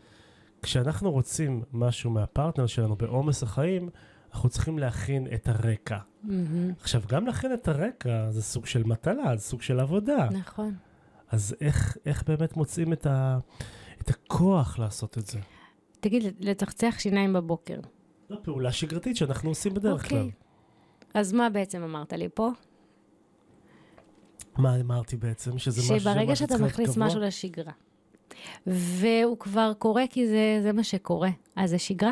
[0.61, 3.89] כשאנחנו רוצים משהו מהפרטנר שלנו בעומס החיים,
[4.35, 5.97] אנחנו צריכים להכין את הרקע.
[6.23, 6.71] מהמם.
[6.81, 10.29] עכשיו, גם להכין את הרקע זה סוג של מטלה, זה סוג של עבודה.
[10.31, 10.75] נכון.
[11.29, 13.37] אז איך, איך באמת מוצאים את, ה,
[14.01, 15.39] את הכוח לעשות את זה?
[15.99, 17.79] תגיד, לצחצח שיניים בבוקר.
[18.29, 20.17] זו פעולה שגרתית שאנחנו עושים בדרך כלל.
[20.17, 20.31] אוקיי.
[21.13, 22.49] אז מה בעצם אמרת לי פה?
[24.57, 25.57] מה אמרתי בעצם?
[25.57, 26.97] שזה משהו שברגע שאתה מכניס?
[26.97, 27.71] משהו לשגרה,
[28.67, 32.11] והוא כבר קורה כי זה, זה מה שקורה, אז זה שגרה.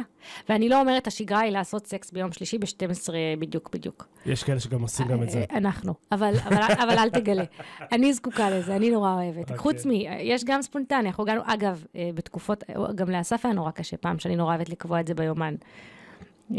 [0.49, 4.07] ואני לא אומרת, השגרה היא לעשות סקס ביום שלישי ב-12 בדיוק בדיוק.
[4.25, 5.45] יש כאלה שגם עושים גם את זה.
[5.51, 7.43] אה, אנחנו, אבל, אבל, אבל אל תגלה.
[7.91, 9.41] אני זקוקה לזה, אני נורא אוהבת.
[9.41, 9.57] אוקיי.
[9.57, 9.91] חוץ מ...
[10.19, 12.63] יש גם ספונטני, אנחנו גם, אגב, אה, בתקופות,
[12.95, 15.55] גם לאסף היה נורא קשה פעם, שאני נורא אוהבת לקבוע את זה ביומן.
[16.51, 16.57] אה,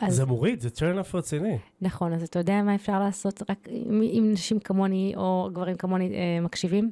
[0.00, 1.58] אז זה מוריד, זה turn off רציני.
[1.80, 6.40] נכון, אז אתה יודע מה אפשר לעשות רק אם, נשים כמוני או גברים כמוני אה,
[6.40, 6.90] מקשיבים?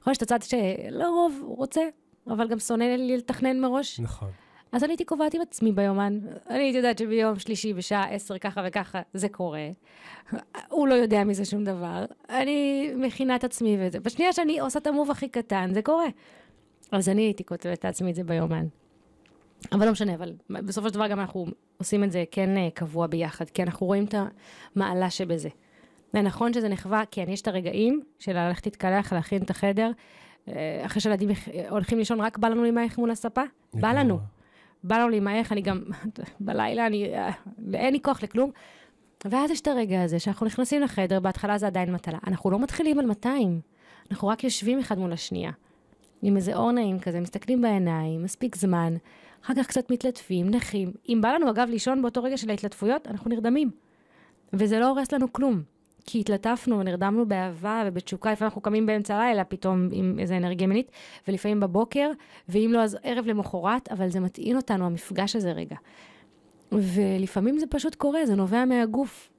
[0.00, 0.56] יכול להיות שאתה צד
[0.90, 1.80] שלרוב רוצה,
[2.26, 4.00] אבל גם שונא לי לתכנן מראש.
[4.00, 4.30] נכון.
[4.72, 6.18] אז אני הייתי קובעת עם עצמי ביומן.
[6.50, 9.68] אני הייתי יודעת שביום שלישי בשעה עשר ככה וככה זה קורה.
[10.68, 12.04] הוא לא יודע מזה שום דבר.
[12.28, 14.00] אני מכינה את עצמי וזה.
[14.00, 16.06] בשנייה שאני עושה את המוב הכי קטן, זה קורה.
[16.92, 18.66] אז אני הייתי כותבת לעצמי את זה ביומן.
[19.72, 21.46] אבל לא משנה, אבל בסופו של דבר גם אנחנו
[21.78, 24.14] עושים את זה כן אה, קבוע ביחד, כי אנחנו רואים את
[24.76, 25.48] המעלה שבזה.
[26.12, 29.90] זה נכון שזה נחווה, כן, יש את הרגעים של ללכת להתקלח, להכין את החדר,
[30.86, 33.42] אחרי שילדים יח- הולכים לישון, רק בא לנו להימעך מול הספה?
[33.74, 34.18] בא לנו.
[34.84, 35.82] בא לנו להימעך, אני גם,
[36.40, 37.30] בלילה, אני, אה,
[37.74, 38.50] אין לי כוח לכלום.
[39.24, 42.18] ואז יש את הרגע הזה שאנחנו נכנסים לחדר, בהתחלה זה עדיין מטלה.
[42.26, 43.60] אנחנו לא מתחילים על 200,
[44.10, 45.50] אנחנו רק יושבים אחד מול השנייה.
[46.22, 48.94] עם איזה אור נעים כזה, מסתכלים בעיניים, מספיק זמן,
[49.44, 50.92] אחר כך קצת מתלטפים, נחים.
[51.08, 53.70] אם בא לנו, אגב, לישון באותו רגע של ההתלטפויות, אנחנו נרדמים.
[54.52, 55.62] וזה לא הורס לנו כלום.
[56.04, 60.90] כי התלטפנו ונרדמנו באהבה ובתשוקה, לפעמים אנחנו קמים באמצע הלילה פתאום עם איזה אנרגיה מינית,
[61.28, 62.10] ולפעמים בבוקר,
[62.48, 65.76] ואם לא אז ערב למחרת, אבל זה מטעין אותנו, המפגש הזה רגע.
[66.72, 69.30] ולפעמים זה פשוט קורה, זה נובע מהגוף.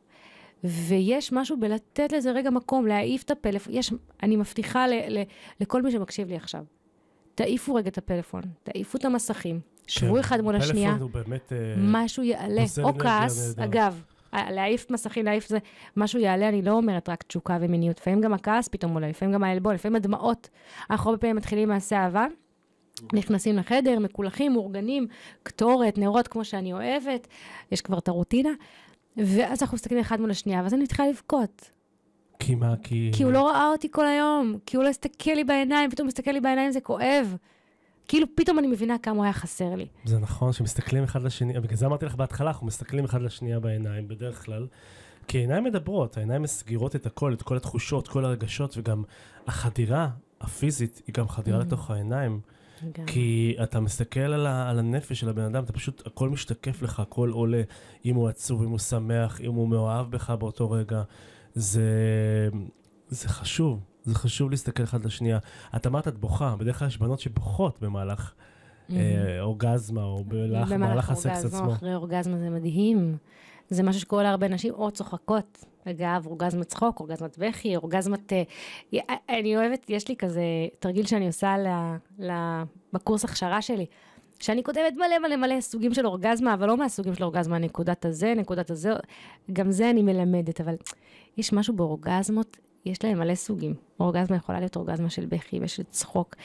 [0.63, 3.73] ויש משהו בלתת לזה רגע מקום, להעיף את הפלאפון.
[3.73, 3.93] יש,
[4.23, 5.21] אני מבטיחה ל, ל,
[5.59, 6.63] לכל מי שמקשיב לי עכשיו,
[7.35, 11.53] תעיפו רגע את הפלאפון, תעיפו את המסכים, שבו כן, אחד מול השנייה, באמת...
[11.53, 13.55] אה, משהו יעלה, או כעס.
[13.59, 15.57] אגב, להעיף מסכים, להעיף זה,
[15.97, 19.43] משהו יעלה, אני לא אומרת רק תשוקה ומיניות, לפעמים גם הכעס פתאום עולה, לפעמים גם
[19.43, 20.49] העלבון, לפעמים הדמעות.
[20.89, 22.25] אנחנו הרבה פעמים מתחילים מעשה אהבה,
[23.13, 25.07] נכנסים לחדר, מקולחים, מאורגנים,
[25.43, 27.27] קטורת, נרות, כמו שאני אוהבת,
[27.71, 28.49] יש כבר את הרוטינה,
[29.17, 31.71] ואז אנחנו מסתכלים אחד מול השנייה, ואז אני מתחילה לבכות.
[32.39, 33.11] כי מה, כי...
[33.15, 36.31] כי הוא לא ראה אותי כל היום, כי הוא לא הסתכל לי בעיניים, פתאום מסתכל
[36.31, 37.35] לי בעיניים, זה כואב.
[38.11, 39.87] כאילו, פתאום אני מבינה כמה הוא היה חסר לי.
[40.05, 44.07] זה נכון שמסתכלים אחד לשני, בגלל זה אמרתי לך בהתחלה, אנחנו מסתכלים אחד לשנייה בעיניים
[44.07, 44.67] בדרך כלל,
[45.27, 49.03] כי העיניים מדברות, העיניים מסגירות את הכל, את כל התחושות, כל הרגשות, וגם
[49.47, 50.09] החדירה
[50.41, 51.63] הפיזית היא גם חדירה Mm.
[51.63, 52.39] לתוך העיניים,
[52.91, 53.05] גם.
[53.05, 56.99] כי אתה מסתכל על, ה, על הנפש של הבן אדם, אתה פשוט, הכל משתקף לך,
[56.99, 57.61] הכל עולה,
[58.05, 61.03] אם הוא עצוב, אם הוא שמח, אם הוא מאוהב בך באותו רגע,
[61.53, 61.89] זה,
[63.09, 63.79] זה חשוב.
[64.03, 65.39] זה חשוב להסתכל אחד לשנייה.
[65.75, 68.33] את אמרת, את בוכה, בדרך כלל יש בנות שבוכות במהלך
[68.89, 68.93] Mhm.
[68.93, 71.73] אה, אורגזמה, או במהלך במהלך הסקס אורגזמה, עצמו.
[71.73, 73.17] אחרי אורגזמה זה מדהים.
[73.69, 75.65] זה משהו שקורה להרבה נשים, או צוחקות.
[75.85, 78.33] אגב, אורגזמת צחוק, אורגזמת בכי, אורגזמת...
[78.33, 78.43] אה,
[78.93, 80.41] י- אני אוהבת, יש לי כזה
[80.79, 81.67] תרגיל שאני עושה ל,
[82.25, 82.31] ל,
[82.93, 83.85] בקורס הכשרה שלי,
[84.39, 88.33] שאני כותבת מלא מלא מלא סוגים של אורגזמה, אבל לא מהסוגים של אורגזמה, נקודת הזה,
[88.37, 88.91] נקודת הזה,
[89.53, 90.75] גם זה אני מלמדת, אבל
[91.37, 93.73] יש משהו באורגזמות, יש להם מלא סוגים.
[93.99, 96.35] אורגזמה יכולה להיות אורגזמה של בכי ושל צחוק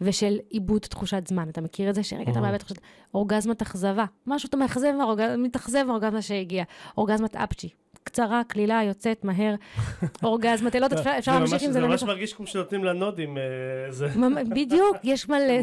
[0.00, 1.48] ושל עיבוד תחושת זמן.
[1.48, 2.02] אתה מכיר את זה?
[2.02, 2.40] שרגע אתה.
[2.40, 2.78] מאבד תחושת...
[3.14, 4.04] אורגזמת אכזבה.
[4.26, 4.92] משהו אתה מאכזב,
[5.38, 6.64] מתאכזב מהאורגזמה שהגיעה.
[6.98, 7.68] אורגזמת אפצ'י.
[8.06, 9.54] קצרה, קלילה, יוצאת מהר.
[10.22, 12.02] אורגזמת אילות, אפשר אפשר להמשיך עם זה זה ממש.
[12.02, 15.54] מרגיש כמו שנותנים לנודים, אה, בדיוק, יש מלא,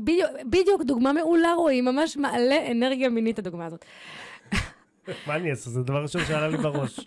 [0.50, 3.84] בדיוק, דוגמה מעולה רועי, ממש מעלה אנרגיה מינית הדוגמה הזאת.
[5.26, 5.70] מה אני אעשה?
[5.70, 7.00] זה דבר ראשון שעלה לי בראש.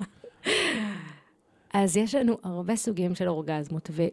[1.73, 4.03] אז יש לנו הרבה סוגים של אורגזמות, ו...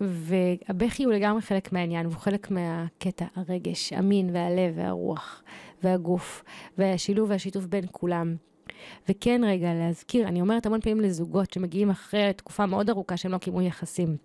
[0.00, 5.42] והבכי הוא לגמרי חלק מהעניין, והוא חלק מהקטע, הרגש, המין והלב והרוח
[5.82, 6.44] והגוף,
[6.78, 8.36] והשילוב והשיתוף בין כולם.
[9.08, 13.38] וכן, רגע, להזכיר, אני אומרת המון פעמים לזוגות שמגיעים אחרי תקופה מאוד ארוכה שהם לא
[13.38, 14.16] קיימו יחסים.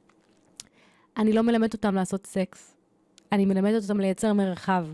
[1.18, 2.76] אני לא מלמדת אותם לעשות סקס,
[3.32, 4.88] אני מלמדת אותם לייצר מרחב.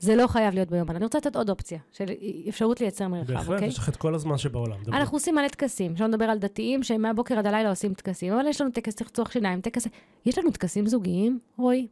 [0.00, 0.96] זה לא חייב להיות ביומן.
[0.96, 2.04] אני רוצה לתת עוד אופציה, של
[2.48, 3.68] אפשרות לייצר מרחב, בהחלט, אוקיי?
[3.68, 4.82] יש לך את כל הזמן שבעולם.
[4.82, 4.96] דברי.
[4.96, 8.46] אנחנו עושים מלא טקסים, שלא נדבר על דתיים שהם מהבוקר עד הלילה עושים טקסים, אבל
[8.46, 9.86] יש לנו טקס לרצוח שיניים, טקס...
[10.26, 11.86] יש לנו טקסים זוגיים, רועי?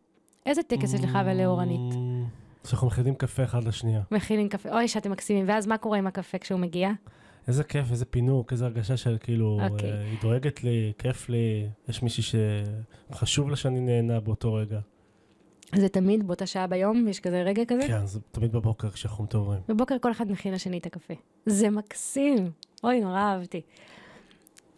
[0.47, 1.93] איזה טקס יש לך ולאורנית?
[1.93, 4.01] Mm, שאנחנו מכינים קפה אחד לשנייה.
[4.11, 6.91] מכינים קפה, אוי, שאתם מקסימים, ואז מה קורה עם הקפה כשהוא מגיע?
[7.49, 9.91] איזה כיף, איזה פינוק, איזה הרגשה של כאילו, אוקיי.
[9.91, 12.23] אה, היא דואגת לי, כיף לי, יש מישהי
[13.11, 14.81] שחשוב לה שאני נהנה באותו רגע.
[15.75, 17.83] זה תמיד באותה שעה ביום, יש כזה רגע כזה?
[17.87, 19.61] כן, זה תמיד בבוקר כשאנחנו מתעוררים.
[19.69, 21.15] בבוקר כל אחד מכין לשני את הקפה.
[21.47, 22.51] זה מקסים.
[22.85, 23.61] אוי, נורא אהבתי.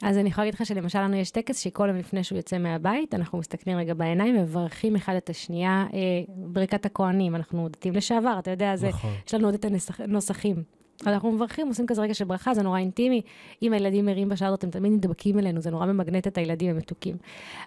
[0.02, 3.14] אז אני יכולה להגיד לך שלמשל לנו יש טקס שכל יום לפני שהוא יוצא מהבית,
[3.14, 5.98] אנחנו מסתכלים רגע בעיניים ומברכים אחד את השנייה, אה,
[6.28, 9.10] ברכת הכוהנים, אנחנו דתיים לשעבר, אתה יודע, זה, נכון.
[9.26, 9.66] יש לנו עוד את
[9.98, 10.62] הנוסחים.
[11.06, 13.22] אנחנו מברכים, עושים כזה רגע של ברכה, זה נורא אינטימי.
[13.62, 16.76] אם הילדים ערים בשעה הזאת, הם תמיד נדבקים אלינו, זה נורא ממגנט את הילדים, הם
[16.76, 17.16] מתוקים.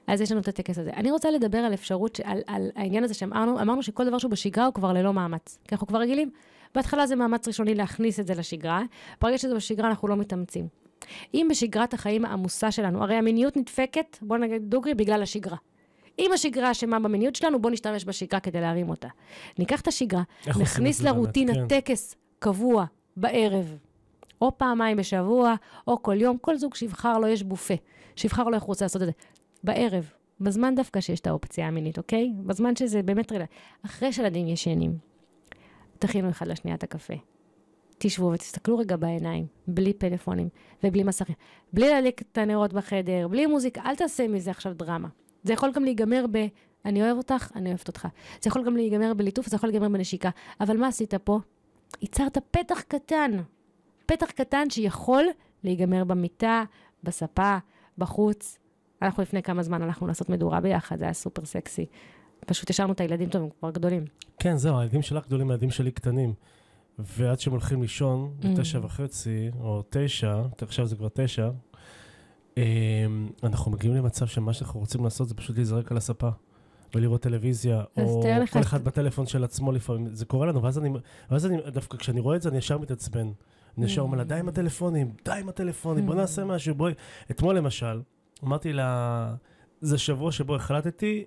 [0.08, 0.92] אז יש לנו את הטקס הזה.
[0.94, 4.66] אני רוצה לדבר על אפשרות, על, על העניין הזה שאמרנו, אמרנו שכל דבר שהוא בשגרה
[4.66, 5.60] הוא כבר ללא מאמץ.
[5.68, 6.30] כי אנחנו כבר רגילים.
[6.76, 8.82] בהתחלה זה מאמץ ראשוני להכניס את זה לשגרה,
[9.22, 10.68] ברגע שזה בשגרה אנחנו לא מתאמצים.
[11.34, 15.58] אם בשגרת החיים העמוסה שלנו, הרי המיניות נדפקת, בוא נגיד דוגרי, בגלל השגרה.
[16.20, 19.08] אם השגרה אשמה במיניות שלנו, בוא נשתמש בשגרה כדי להרים אותה.
[19.60, 21.02] ניקח את השגרה, נכניס?
[21.02, 21.68] לרוטינה כן.
[21.68, 22.86] טקס קבוע
[23.18, 23.78] בערב,
[24.42, 25.56] או פעמיים בשבוע,
[25.88, 27.74] או כל יום, כל זוג שיבחר לו, יש בופה,
[28.16, 29.12] שיבחר לו איך הוא רוצה לעשות את זה.
[29.64, 32.34] בערב, בזמן דווקא שיש את האופציה המינית, אוקיי?
[32.46, 33.54] בזמן שזה באמת רלוונטי.
[33.86, 34.98] אחרי שילדים ישנים,
[36.00, 37.14] תכינו אחד לשנייה את הקפה.
[37.98, 40.50] תשבו ותסתכלו רגע בעיניים, בלי פלאפונים
[40.84, 41.36] ובלי מסכים,
[41.74, 45.08] בלי להדליק את הנרות בחדר, בלי מוזיקה, אל תעשה מזה עכשיו דרמה.
[45.44, 46.48] זה יכול גם להיגמר ב...
[46.86, 48.08] אני אוהב אותך, אני אוהבת אותך.
[48.42, 50.30] זה יכול גם להיגמר בליטוף, זה יכול להיגמר בנשיקה.
[50.60, 51.40] אבל מה עשית פה?
[52.02, 53.32] ייצרת פתח קטן.
[54.06, 55.26] פתח קטן שיכול
[55.64, 56.64] להיגמר במיטה,
[57.04, 57.58] בספה,
[57.98, 58.58] בחוץ.
[59.02, 61.86] אנחנו לפני כמה זמן הלכנו לעשות מדורה ביחד, זה היה סופר סקסי.
[62.46, 64.06] פשוט השארנו את הילדים טוב, הם כבר גדולים.
[64.40, 66.34] כן, זהו, הילדים שלך גדולים, הילדים שלי קטנים.
[67.00, 68.48] ועד שהם הולכים לישון, Mm.
[68.48, 71.50] בתשע וחצי, או תשע, עכשיו זה כבר תשע,
[72.58, 72.62] אמ,
[73.44, 76.30] אנחנו מגיעים למצב שמה שאנחנו רוצים לעשות זה פשוט להיזרק על הספה.
[76.96, 80.78] ולראות טלוויזיה, או לך כל ש- אחד בטלפון של עצמו לפעמים, זה קורה לנו, ואז
[80.80, 80.90] אני,
[81.32, 83.32] ואז אני, דווקא כשאני רואה את זה, אני ישר מתעצבן.
[83.78, 86.18] אני ישר אומר לה, די עם הטלפונים, די עם הטלפונים, בוא Mm.
[86.18, 86.94] נעשה משהו, בואי.
[87.32, 88.02] אתמול למשל,
[88.44, 89.34] אמרתי לה,
[89.82, 91.24] זה שבוע שבו החלטתי,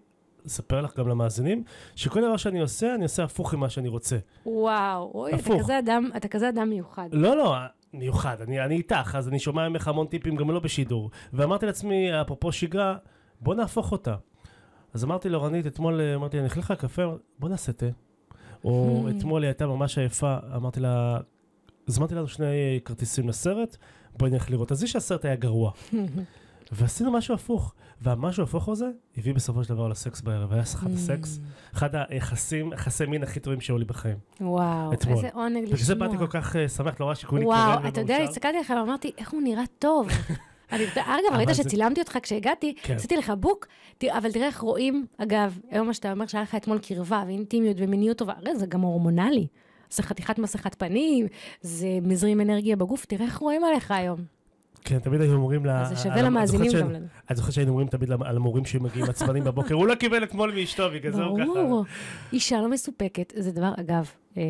[0.47, 1.63] אספר לך גם למאזינים,
[1.97, 4.17] שכל דבר שאני עושה, אני עושה הפוך ממה שאני רוצה.
[4.47, 5.59] וואו, אוי, אתה.
[5.59, 7.09] כזה אדם, אתה כזה אדם מיוחד.
[7.13, 7.55] לא, לא,
[7.93, 11.11] מיוחד, אני, אני איתך, אז אני שומע ממך המון טיפים, גם לא בשידור.
[11.33, 12.97] ואמרתי לעצמי, אפרופו שגרה,
[13.41, 14.15] בוא נהפוך אותה.
[14.97, 17.03] אז אמרתי לאורנית, אתמול אה, אמרתי, אני אכניס לך קפה,
[17.39, 17.87] בוא נעשה תה.
[18.65, 19.11] או Hmm.
[19.19, 21.19] אתמול היא הייתה ממש עייפה, אמרתי לה,
[21.89, 23.77] הזמנתי לנו שני כרטיסים לסרט,
[24.19, 24.73] בואי נלך לראות.
[24.73, 25.71] אז זה שהסרט היה גרוע.
[26.73, 27.75] ועשינו משהו הפוך.
[28.01, 30.53] והמשהו ההפוך הזה הביא בסופו של דבר לסקס בערב.
[30.53, 31.41] היה אחד הסקס,
[31.75, 34.17] אחד היחסים, יחסי מין הכי טובים שהיו לי בחיים.
[34.41, 35.17] וואו, אתמול.
[35.17, 35.75] איזה עונג לשמוע.
[35.75, 38.17] בגלל זה באתי כל כך אה, שמח, לא רואה שכולי קורן וואו, אתה יודע.
[38.17, 40.09] הסתכלתי עליך ואמרתי, איך הוא נראה טוב.
[40.71, 42.95] אגב, ראית שצילמתי אותך כשהגעתי, כן.
[42.95, 43.67] עשיתי לך בוק,
[44.09, 48.19] אבל תראה איך רואים, אגב, היום מה שאתה אומר שהיה לך אתמול קרבה ואינטימיות ומיניות
[48.19, 49.47] טובה, הרי זה גם הורמונלי.
[49.91, 51.27] זה חתיכת מסכת פנים,
[51.61, 54.19] זה מזרים אנרגיה בגוף, תראה איך רואים עליך היום.
[54.85, 55.85] כן, תמיד היינו אומרים ל...
[55.85, 57.07] זה שווה למאזינים זוכרת גם לנו.
[57.31, 60.91] אני זוכר שהיינו אומרים תמיד על המורים שמגיעים עצבנים בבוקר, הוא לא קיבל אתמול מאשתו,
[60.95, 61.47] בגלל זה הוא ככה.
[61.47, 61.85] ברור.
[62.33, 64.43] אישה לא מסופקת, זה דבר, אגב, אה,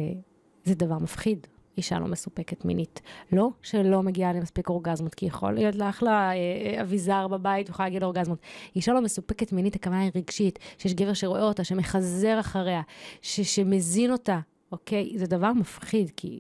[0.64, 1.46] זה דבר מפחיד.
[1.76, 3.00] אישה לא מסופקת מינית.
[3.32, 7.88] לא שלא מגיעה למספיק אורגזמות, כי יכול להיות לה אחלה אה, אה, אביזר בבית, יכולה
[7.88, 8.38] להגיד אורגזמות.
[8.76, 12.82] אישה לא מסופקת מינית, הכוונה היא רגשית, שיש גבר שרואה אותה, שמחזר אחריה,
[13.22, 14.40] ש- שמזין אותה,
[14.72, 15.12] אוקיי?
[15.16, 16.38] זה דבר מפחיד, כי...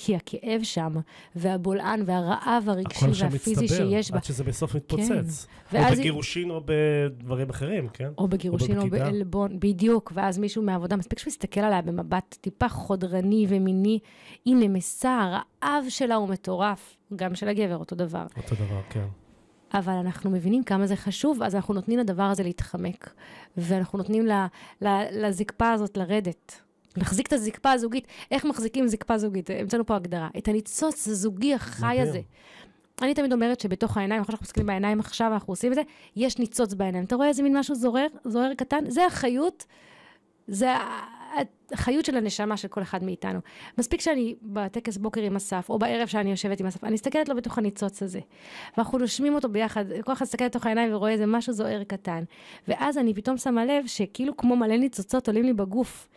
[0.00, 0.96] כי הכאב שם,
[1.36, 5.46] והבולען, והרעב הרגשי הכל שם והפיזי מצטבר, שיש בה, עד שזה בסוף מתפוצץ.
[5.46, 8.08] או ואז היא- בגירושין או בדברים אחרים, כן?
[8.18, 9.04] או בגירושין או בבגידה.
[9.04, 13.98] בעלבון, בדיוק, ואז מישהו מהעבודה, מספיק שהוא יסתכל עליה במבט טיפה חודרני ומיני,
[14.44, 18.26] היא נמסה, הרעב שלה הוא מטורף, גם של הגבר, אותו דבר.
[18.36, 19.06] אותו דבר, כן.
[19.74, 23.10] אבל אנחנו מבינים כמה זה חשוב, אז אנחנו נותנים לדבר הזה להתחמק,
[23.56, 24.32] ואנחנו נותנים ל,
[24.82, 24.88] ל,
[25.26, 26.60] לזקפה הזאת לרדת.
[26.98, 28.06] להחזיק את הזקפה הזוגית.
[28.30, 29.50] איך מחזיקים זקפה זוגית?
[29.50, 30.28] המצאנו פה הגדרה.
[30.38, 32.00] את הניצוץ הזוגי החי.
[32.00, 32.20] הזה.
[33.02, 35.82] אני תמיד אומרת שבתוך העיניים, אחרי שאנחנו מסתכלים בעיניים עכשיו, אנחנו עושים את זה,
[36.16, 37.04] יש ניצוץ בעיניים.
[37.04, 38.90] אתה רואה איזה מין משהו זורר, זורר קטן?
[38.90, 39.66] זה החיות,
[40.46, 40.74] זה
[41.72, 43.40] החיות של הנשמה של כל אחד מאיתנו.
[43.78, 47.36] מספיק שאני בטקס בוקר עם אסף, או בערב שאני יושבת עם אסף, אני מסתכלת לו
[47.36, 48.20] בתוך הניצוץ הזה.
[48.76, 52.24] ואנחנו נושמים אותו ביחד, כל אחד מסתכל לתוך העיניים ורואה איזה משהו זוהר קטן.
[52.68, 56.08] ואז אני פתאום שמה לב שכאילו כמו מלא ניצוצות עולים לי בגוף.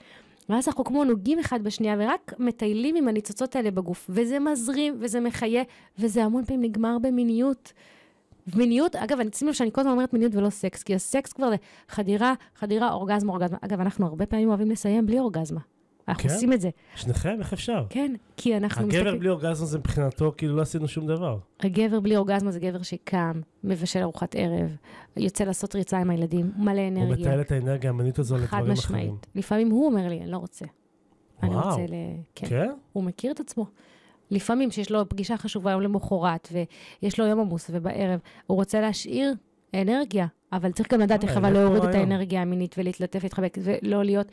[0.49, 4.09] ואז אנחנו כמו נוגעים אחד בשנייה, ורק מטיילים עם הניצוצות האלה בגוף.
[4.09, 5.63] וזה מזרים, וזה מחיה,
[5.99, 7.73] וזה המון פעמים נגמר במיניות.
[8.55, 11.49] מיניות, אגב, אני שים לב שאני כל הזמן אומרת מיניות ולא סקס, כי הסקס כבר
[11.49, 11.55] זה
[11.87, 13.57] חדירה, חדירה, אורגזמה, אורגזמה.
[13.61, 15.59] אגב, אנחנו הרבה פעמים אוהבים לסיים בלי אורגזמה.
[16.07, 16.35] אנחנו כן?
[16.35, 16.69] עושים את זה.
[16.95, 17.85] שניכם, איך אפשר?
[17.89, 19.19] כן, כי אנחנו הגבר מסתכלים...
[19.19, 21.37] בלי אורגזמה זה מבחינתו, כאילו לא עשינו שום דבר.
[21.59, 24.75] הגבר בלי אורגזמה זה גבר שקם, מבשל ארוחת ערב,
[25.17, 27.25] יוצא לעשות ריצה עם הילדים, מלא הוא אנרגיה.
[27.25, 28.73] מטייל את האנרגיה המינית הזו חד לדברים אחרים.
[28.73, 29.27] משמעית.
[29.35, 30.65] לפעמים הוא אומר לי, אני לא רוצה.
[31.43, 31.69] אני וואו.
[31.69, 31.93] רוצה ל...
[32.35, 32.47] כן.
[32.47, 32.71] כן?
[32.93, 33.65] הוא מכיר את עצמו.
[34.31, 39.33] לפעמים שיש לו פגישה חשובה יום למחרת, ויש לו יום עמוס, ובערב, הוא רוצה להשאיר
[39.73, 41.95] אנרגיה, אבל צריך גם לדעת איך אבל להוריד את.
[41.95, 44.31] האנרגיה המינית ולהתלטף, להתחבק, ולא להיות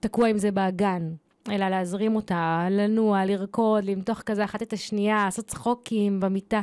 [0.00, 1.10] תקוע עם זה באגן,
[1.50, 6.60] אלא להזרים אותה, לנוע, לרקוד, למתוח כזה אחת את השנייה, לעשות צחוקים במיטה.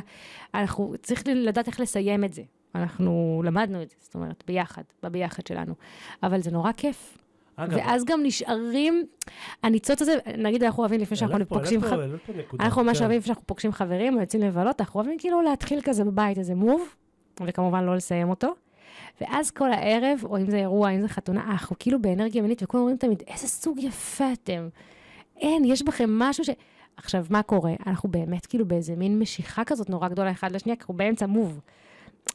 [0.54, 2.42] אנחנו צריכים לדעת איך לסיים את זה.
[2.74, 5.74] אנחנו למדנו את זה, זאת אומרת, ביחד, בביחד שלנו.
[6.22, 7.18] אבל זה נורא כיף.
[7.56, 9.04] אגב, ואז גם נשארים,
[9.62, 12.84] הניצוץ הזה, נגיד אנחנו אוהבים לפני שאנחנו פוגשים, העלית ח- פה- העלית פה נקודה, אנחנו
[12.84, 13.04] ממש כן.
[13.04, 16.54] אוהבים לפני שאנחנו פוגשים חברים או יוצאים לבלות, אנחנו אוהבים כאילו להתחיל כזה בבית, איזה
[16.54, 16.88] מוב,
[17.40, 18.54] וכמובן לא לסיים אותו.
[19.20, 22.80] ואז כל הערב, או אם זה אירוע, אם זה חתונה, אנחנו כאילו באנרגיה מינית, וכולם
[22.80, 24.68] אומרים תמיד, איזה סוג יפה אתם.
[25.36, 26.50] אין, יש בכם משהו ש...
[26.96, 27.72] עכשיו, מה קורה?
[27.86, 31.60] אנחנו באמת כאילו באיזה מין משיכה כזאת נורא גדולה אחד לשנייה, כי אנחנו באמצע מוב.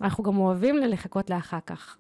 [0.01, 1.97] אנחנו גם אוהבים לחכות לאחר כך.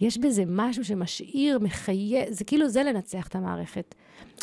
[0.00, 3.94] יש בזה משהו שמשאיר, מחיה, זה כאילו זה לנצח את המערכת.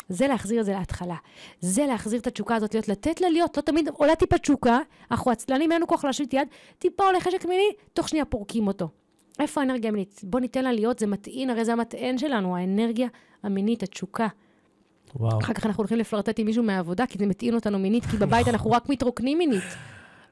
[0.08, 1.16] זה להחזיר את זה להתחלה.
[1.60, 4.78] זה להחזיר את התשוקה הזאת, להיות, לתת לה להיות, לא תמיד עולה טיפה תשוקה,
[5.10, 8.88] אנחנו עצלנים, אין לנו כוח להשליט יד, טיפה עולה חשק מיני, תוך שנייה פורקים אותו.
[9.38, 10.20] איפה האנרגיה המינית?
[10.22, 13.08] בוא ניתן לה להיות, זה מטעין, הרי זה המטען שלנו, האנרגיה
[13.42, 14.28] המינית, התשוקה.
[15.16, 15.38] וואו.
[15.38, 18.48] אחר כך אנחנו הולכים לפלרטט עם מישהו מהעבודה, כי זה מטעין אותנו מינית, כי בבית
[18.48, 19.62] אנחנו רק מתרוקנים מינית.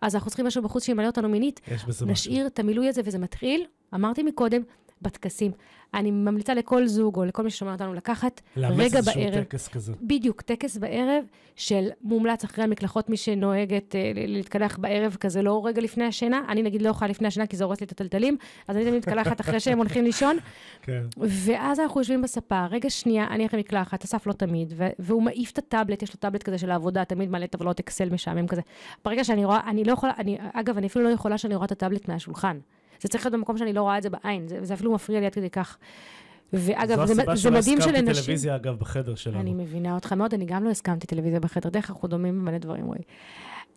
[0.00, 1.60] אז אנחנו צריכים משהו בחוץ שימלא אותנו מינית.
[1.68, 2.06] יש בזה משהו.
[2.06, 4.62] נשאיר את המילוי הזה, וזה מתחיל, אמרתי מקודם,
[5.02, 5.52] בטקסים.
[5.94, 9.44] אני ממליצה לכל זוג או לכל מי ששומע אותנו לקחת לאמץ רגע איזשהו בערב.
[9.44, 9.92] טקס כזה.
[10.02, 11.24] בדיוק, טקס בערב
[11.56, 16.42] של מומלץ אחרי המקלחות, מי שנוהגת אה, להתקלח בערב כזה, לא רגע לפני השינה.
[16.48, 18.36] אני נגיד לא אוכל לפני השינה כי זה הורס לי את הטלטלים,
[18.68, 20.36] אז אני תמיד מתקלחת אחרי שהם הולכים לישון.
[20.82, 21.02] כן.
[21.16, 25.58] ואז אנחנו יושבים בספה, רגע שנייה, אני אחרי מקלחת, אסף לא תמיד, והוא מעיף את
[25.58, 28.62] הטאבלט, יש לו טאבלט כזה של העבודה, תמיד מלא טבלות אקסל משעמם כזה.
[29.04, 31.72] ברגע שאני רואה, אני לא יכולה, אני, אגב, אני אפילו לא יכולה שאני רואה את
[31.72, 32.58] הטאבלט מהשולחן.
[33.00, 35.26] זה צריך להיות במקום שאני לא רואה את זה בעין, זה, זה אפילו מפריע לי
[35.26, 35.78] עד כדי כך.
[36.52, 38.24] ואגב, זו זה, הסיבה זה שלא מדהים הסכמתי שלנשים...
[38.24, 39.40] טלוויזיה, אגב, בחדר שלנו.
[39.40, 42.84] אני מבינה אותך מאוד, אני גם לא הסכמתי טלוויזיה בחדר, דרך אנחנו דומים במלא דברים,
[42.84, 43.02] רועי.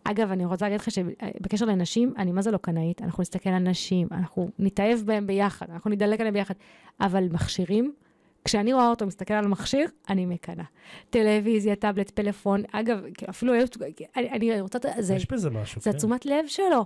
[0.04, 3.62] אגב, אני רוצה להגיד לך שבקשר לנשים, אני מה זה לא קנאית, אנחנו נסתכל על
[3.62, 6.54] נשים, אנחנו נתאהב בהם ביחד, אנחנו נדלק עליהם ביחד,
[7.00, 7.92] אבל מכשירים,
[8.44, 10.64] כשאני רואה אותו מסתכל על מכשיר, אני מקנאה.
[11.10, 12.98] טלוויזיה, טאבלט, פלאפון, אגב,
[13.30, 13.52] אפילו,
[14.16, 15.96] אני, אני רוצה, זה, יש בזה משהו, זה כן.
[15.96, 16.84] התשומת לב שלו.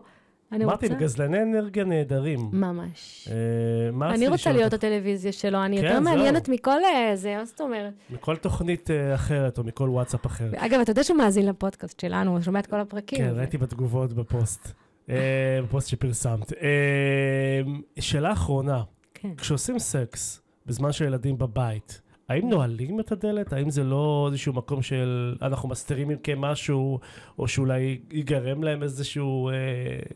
[0.53, 0.99] אני אמרתי, רוצה...
[0.99, 2.51] גזלני אנרגיה נהדרים.
[2.53, 3.29] ממש.
[3.31, 4.73] אה, מה אני רוצה להיות?
[4.73, 6.03] הטלוויזיה שלו, אני כן, יותר זהו.
[6.05, 7.93] מעניינת מכל אה, זה, מה זאת אומרת?
[8.11, 10.51] מכל תוכנית אה, אחרת, או מכל וואטסאפ אחר.
[10.57, 13.19] אגב, אתה יודע שהוא מאזין לפודקאסט שלנו, הוא שומע את כל הפרקים.
[13.19, 14.73] כן, ראיתי בתגובות בפוסט.
[15.11, 15.15] אה,
[15.65, 16.53] בפוסט שפרסמת.
[16.53, 17.61] אה,
[18.01, 18.83] שאלה אחרונה,
[19.15, 19.35] כן.
[19.37, 23.53] כשעושים סקס בזמן שהילדים בבית, האם נועלים את הדלת?
[23.53, 27.01] האם זה לא איזשהו מקום של אנחנו מסתירים מכם משהו,
[27.39, 29.55] או שאולי ייגרם להם איזשהו אה,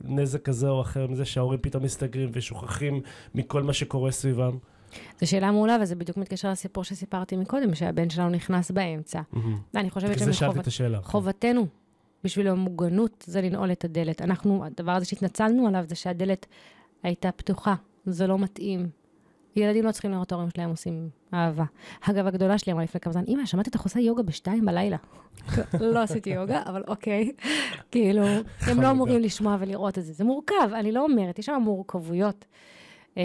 [0.04, 3.00] נזק כזה או אחר מזה שההורים פתאום מסתגרים ושוכחים
[3.34, 4.58] מכל מה שקורה סביבם?
[5.20, 9.20] זו שאלה מעולה, וזה בדיוק מתקשר לסיפור שסיפרתי מקודם, שהבן שלנו נכנס באמצע.
[9.74, 11.00] אני חושבת בגלל זה שאלתי שמחובתנו, את השאלה.
[11.02, 11.66] חובתנו,
[12.24, 14.22] בשביל המוגנות, זה לנעול את הדלת.
[14.22, 16.46] אנחנו, הדבר הזה שהתנצלנו עליו, זה שהדלת
[17.02, 17.74] הייתה פתוחה,
[18.06, 18.88] זה לא מתאים.
[19.56, 21.64] ילדים לא צריכים לראות את ההורים שלהם עושים אהבה.
[22.00, 24.96] אגב, הגדולה שלי אמרה לפני כמה זמן, אמא, שמעתי אותך עושה יוגה בשתיים בלילה.
[25.80, 27.32] לא עשיתי יוגה, אבל אוקיי.
[27.90, 28.22] כאילו,
[28.60, 28.80] הם.
[28.80, 30.12] לא אמורים לשמוע ולראות את זה.
[30.12, 32.44] זה מורכב, אני לא אומרת, יש שם מורכבויות.
[33.16, 33.22] אמ,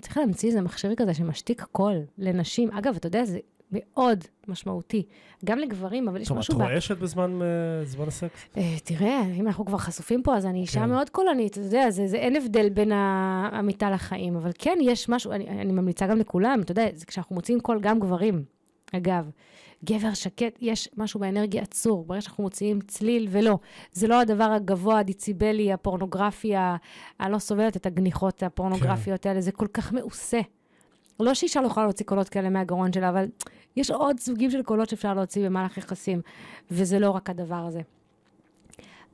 [0.00, 2.70] צריך להמציא איזה מכשיר כזה שמשתיק קול לנשים.
[2.70, 3.38] אגב, אתה יודע, זה
[3.74, 5.02] מאוד משמעותי.
[5.44, 6.62] גם לגברים, אבל יש טוב, את משהו ב...
[6.62, 7.46] רועשת בזמן אה,
[7.84, 8.44] זמן הסקס?
[8.56, 10.88] אה, תראה, אם אנחנו כבר חשופים פה, אז אני אישה כן.
[10.90, 15.32] מאוד קולנית, אתה יודע, זה, זה אין הבדל בין המיטה לחיים, אבל כן, יש משהו,
[15.32, 18.44] אני, אני ממליצה גם לכולם, אתה יודע, זה כשאנחנו מוציאים קול, גם גברים,
[18.92, 19.30] אגב,
[19.84, 23.58] גבר שקט, יש משהו באנרגיה עצור, ברגע שאנחנו מוציאים צליל ולא,
[23.92, 26.76] זה לא הדבר הגבוה, הדיציבלי, הפורנוגרפי, ה-
[27.20, 30.40] אני לא סובלת את הגניחות הפורנוגרפיות האלה, זה כל כך מעושה.
[31.20, 33.24] לא שאישה לא יכולה להוציא קולות כאלה מהגרון שלה, אבל
[33.76, 36.20] יש עוד סוגים של קולות שאפשר להוציא במהלך יחסים,
[36.70, 37.80] וזה לא רק הדבר הזה.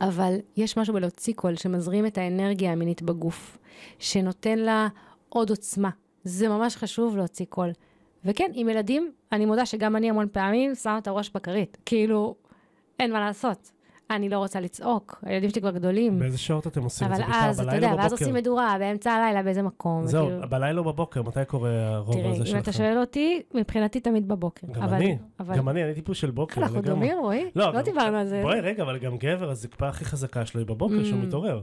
[0.00, 3.58] אבל יש משהו בלהוציא קול שמזרים את האנרגיה המינית בגוף,
[3.98, 4.88] שנותן לה
[5.28, 5.90] עוד עוצמה.
[6.24, 7.70] זה ממש חשוב להוציא קול.
[8.24, 11.76] וכן, עם ילדים, אני מודה שגם אני המון פעמים שמה את הראש בכרית.
[11.86, 12.34] כאילו,
[12.98, 13.70] אין מה לעשות.
[14.10, 16.18] אני לא רוצה לצעוק, הילדים שלי כבר גדולים.
[16.18, 17.26] באיזה שעות אתם עושים את אבל זה?
[17.26, 18.12] בעיקר אז, אתה יודע, ואז?
[18.12, 20.06] עושים מדורה באמצע הלילה באיזה מקום.
[20.06, 21.22] זהו, וכאילו- בלילה או בבוקר?
[21.22, 22.58] מתי קורה הרוב תראה, הזה אם שלכם?
[22.58, 24.66] אתה שואל אותי, מבחינתי תמיד בבוקר.
[24.72, 25.56] גם אבל- אני, אבל...
[25.56, 26.60] גם אני, אני טיפוס של בוקר.
[26.60, 26.80] אנחנו.
[26.82, 27.44] דומים, רועי?
[27.56, 28.40] לא, לא אבל- דיברנו על זה.
[28.42, 31.26] בואי, רגע, אבל גם גבר, הזקפה הכי חזקה שלו היא בבוקר, שהוא Mm.
[31.26, 31.60] מתעורר.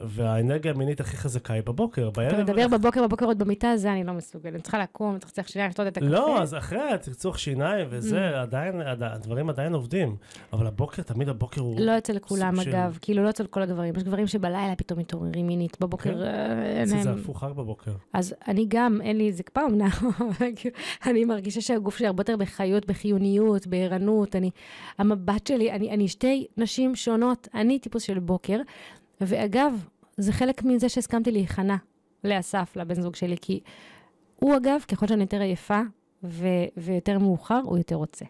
[0.00, 2.08] והאנרגיה המינית הכי חזקה היא בבוקר.
[2.08, 2.40] אתה בערב...
[2.40, 4.54] מדבר בבוקר, בבוקר עוד במיטה, זה אני לא מסוגלת.
[4.54, 6.08] אני צריכה לקום, צריך לצחצח שיניים, לשתות את הקפה.
[6.10, 8.36] לא, אז אחרי הצחצוח שיניים וזה, Mm.
[8.36, 10.16] עדיין, עד- הדברים עדיין עובדים.
[10.52, 11.80] אבל הבוקר, תמיד הבוקר הוא...
[11.80, 12.98] לא אצל כולם, אגב.
[13.00, 13.94] כאילו, לא אצל כל הגברים.
[13.96, 16.20] יש גברים שבלילה פתאום מתעוררים מינית, בבוקר כן.
[16.22, 17.18] אה, אצלי זה להם...
[17.18, 17.92] הפוך רק בבוקר.
[18.12, 19.32] אז אני גם, אין לי
[19.66, 19.88] אמנם,
[20.38, 20.76] אבל כאילו,
[21.06, 24.36] אני מרגישה שהגוף שלי הרבה יותר בחיות, בחיוניות, בערנות.
[24.36, 24.50] אני,
[24.98, 27.48] המבט שלי, אני, אני שתי נשים שונות.
[27.54, 28.60] אני טיפוס של בוקר,
[29.26, 31.76] ואגב, זה חלק מזה שהסכמתי להיכנע
[32.24, 33.60] לאסף, לבן זוג שלי, כי
[34.36, 35.80] הוא אגב, ככל שאני יותר עייפה
[36.24, 38.24] ו- ויותר מאוחר, הוא יותר רוצה.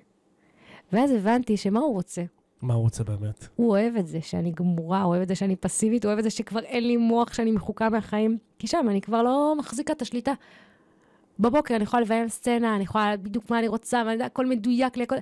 [0.92, 2.22] ואז הבנתי שמה הוא רוצה?
[2.62, 3.48] מה הוא רוצה באמת?
[3.57, 6.24] הוא אוהב את זה שאני גמורה, הוא אוהב את זה שאני פסיבית, הוא אוהב את
[6.24, 10.02] זה שכבר אין לי מוח, שאני מחוקה מהחיים, כי שם אני כבר לא מחזיקה את
[10.02, 10.33] השליטה.
[11.38, 14.96] בבוקר אני יכולה לביים סצנה, אני יכולה בדיוק מה אני רוצה, ואני יודעת, הכל מדויק
[14.96, 15.16] לי, הכל...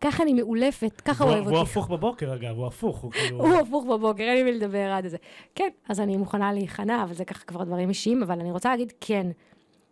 [0.00, 1.70] ככה אני מאולפת, ככה הוא והוא- אוהב והוא אותי.
[1.70, 2.96] הפוך בבוקר, אגב, הוא הפוך.
[3.00, 3.38] הוא כאילו...
[3.46, 5.16] הוא הפוך בבוקר, אין לי מי לדבר עד זה.
[5.54, 8.92] כן, אז אני מוכנה להיכנע, אבל זה ככה כבר דברים אישיים, אבל אני רוצה להגיד
[9.00, 9.26] כן,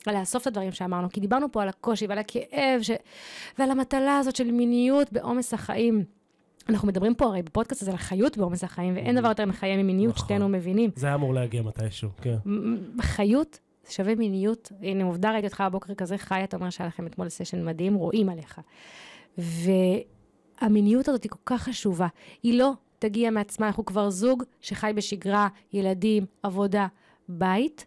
[0.06, 2.90] לאסוף את הדברים שאמרנו, כי דיברנו פה על הקושי ועל הכאב ש...
[3.58, 6.04] ועל המטלה הזאת של מיניות בעומס החיים.
[6.68, 10.14] אנחנו מדברים פה הרי בפודקאסט הזה על חיות בעומס החיים, ואין דבר יותר מחיה ממיניות,
[10.14, 10.26] נכון.
[10.26, 10.90] שתינו מבינים.
[10.96, 12.36] זה היה אמור להגיע מתישהו, כן.
[13.00, 14.72] חיות שווה מיניות.
[14.82, 18.28] הנה, עובדה, ראיתי אותך בבוקר כזה חי, אתה אומר שהיה לכם אתמול סשן מדהים, רואים
[18.28, 18.60] עליך.
[19.38, 22.06] והמיניות הזאת היא כל כך חשובה.
[22.42, 26.86] היא לא תגיע מעצמה, אנחנו כבר זוג שחי בשגרה, ילדים, עבודה,
[27.28, 27.86] בית.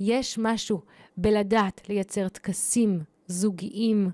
[0.00, 0.80] יש משהו
[1.16, 4.10] בלדעת לייצר טקסים זוגיים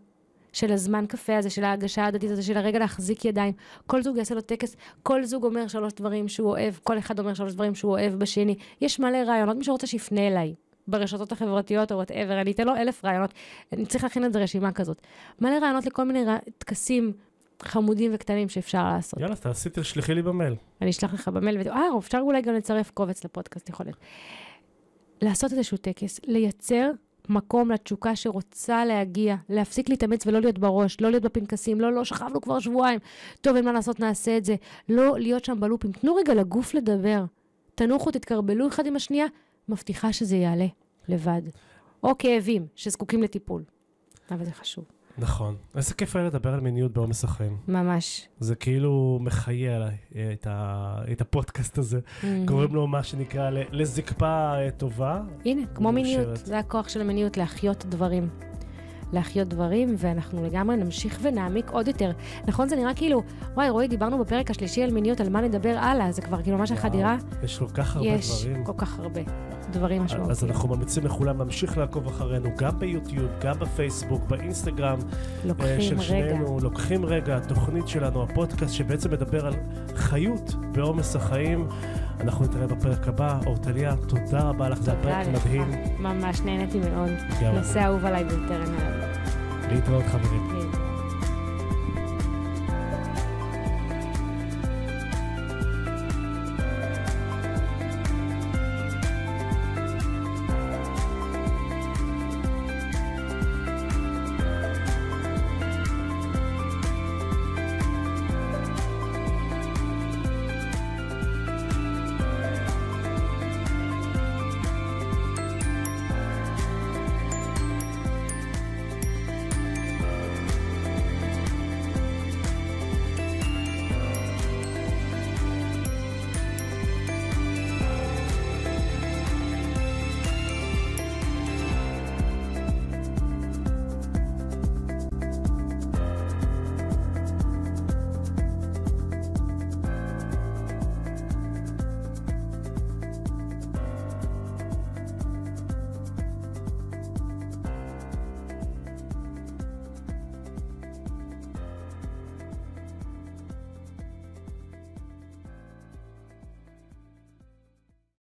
[0.52, 3.54] של הזמן קפה הזה, של ההגשה ההדדית הזה, של הרגע להחזיק ידיים.
[3.86, 7.34] כל זוג יעשה לו טקס, כל זוג אומר שלוש דברים שהוא אוהב, כל אחד אומר
[7.34, 8.56] שלוש דברים שהוא אוהב בשני.
[8.80, 10.54] יש מלא רעיונות, מי שרוצה שיפנה אליי.
[10.88, 13.34] ברשתות החברתיות או whatever, אני אתן לו אלף רעיונות,
[13.72, 15.02] אני צריך להכין את זה רשימה כזאת.
[15.40, 16.36] מלא רעיונות לכל מיני רע...
[16.58, 17.12] טקסים
[17.62, 19.20] חמודים וקטנים שאפשר לעשות.
[19.20, 20.54] יאללה, תעשי, תשלחי לי במייל.
[20.82, 21.70] אני אשלח לך במייל, ו...
[21.70, 23.98] אה, אפשר אולי גם לצרף קובץ לפודקאסט, יכול להיות.
[25.22, 26.90] לעשות איזשהו טקס, לייצר
[27.28, 32.40] מקום לתשוקה שרוצה להגיע, להפסיק להתאמץ ולא להיות בראש, לא להיות בפנקסים, לא, לא, שכבנו
[32.40, 32.98] כבר שבועיים,
[33.40, 34.56] טוב, אין מה לעשות, נעשה את זה.
[34.88, 35.92] לא להיות שם בלופים.
[35.92, 37.24] תנו רגע לגוף לדבר.
[37.74, 39.26] תנוחו, תתקרבלו אחד עם השנייה,
[39.68, 40.66] מבטיחה שזה יעלה
[41.08, 41.42] לבד.
[42.02, 43.64] או כאבים שזקוקים לטיפול.
[44.30, 44.84] אבל זה חשוב.
[45.18, 45.56] נכון.
[45.76, 47.56] איזה כיף היה לדבר על מיניות בעומס החיים.
[47.68, 48.28] ממש.
[48.40, 51.98] זה כאילו מחיה עליי אה, את, ה, את הפודקאסט הזה.
[51.98, 52.26] Mm-hmm.
[52.46, 55.22] קוראים לו מה שנקרא לזקפה אה, טובה.
[55.44, 56.36] הנה, כמו מיניות.
[56.36, 58.28] זה הכוח של המיניות, להחיות דברים.
[59.12, 62.10] להחיות דברים, ואנחנו לגמרי נמשיך ונעמיק עוד יותר.
[62.46, 63.22] נכון, זה נראה כאילו,
[63.54, 66.72] וואי, רועי, דיברנו בפרק השלישי על מיניות, על מה נדבר הלאה, זה כבר כאילו ממש
[66.72, 67.16] החדירה.
[67.42, 68.64] יש כל כך הרבה יש דברים.
[68.64, 69.20] כל כך הרבה
[69.70, 70.30] דברים משמעותיים.
[70.30, 75.94] אז אנחנו ממליצים לכולם להמשיך לעקוב אחרינו, גם ביוטיוב, גם בפייסבוק, באינסטגרם אה, לוקחים של
[75.94, 76.02] רגע.
[76.02, 76.58] שנינו.
[76.62, 79.54] לוקחים רגע, התוכנית שלנו, הפודקאסט שבעצם מדבר על
[79.94, 81.68] חיות בעומס החיים.
[82.20, 83.38] אנחנו נתראה בפרק הבא.
[83.46, 85.46] אורטליה, תודה רבה לך, זה היה תודה פרק לך.
[85.46, 85.70] מדהים.
[85.98, 87.10] ממש נהניתי מאוד.
[87.54, 89.08] נושא אהוב עליי ביותר, עליו.
[89.70, 90.87] להתראות חברים.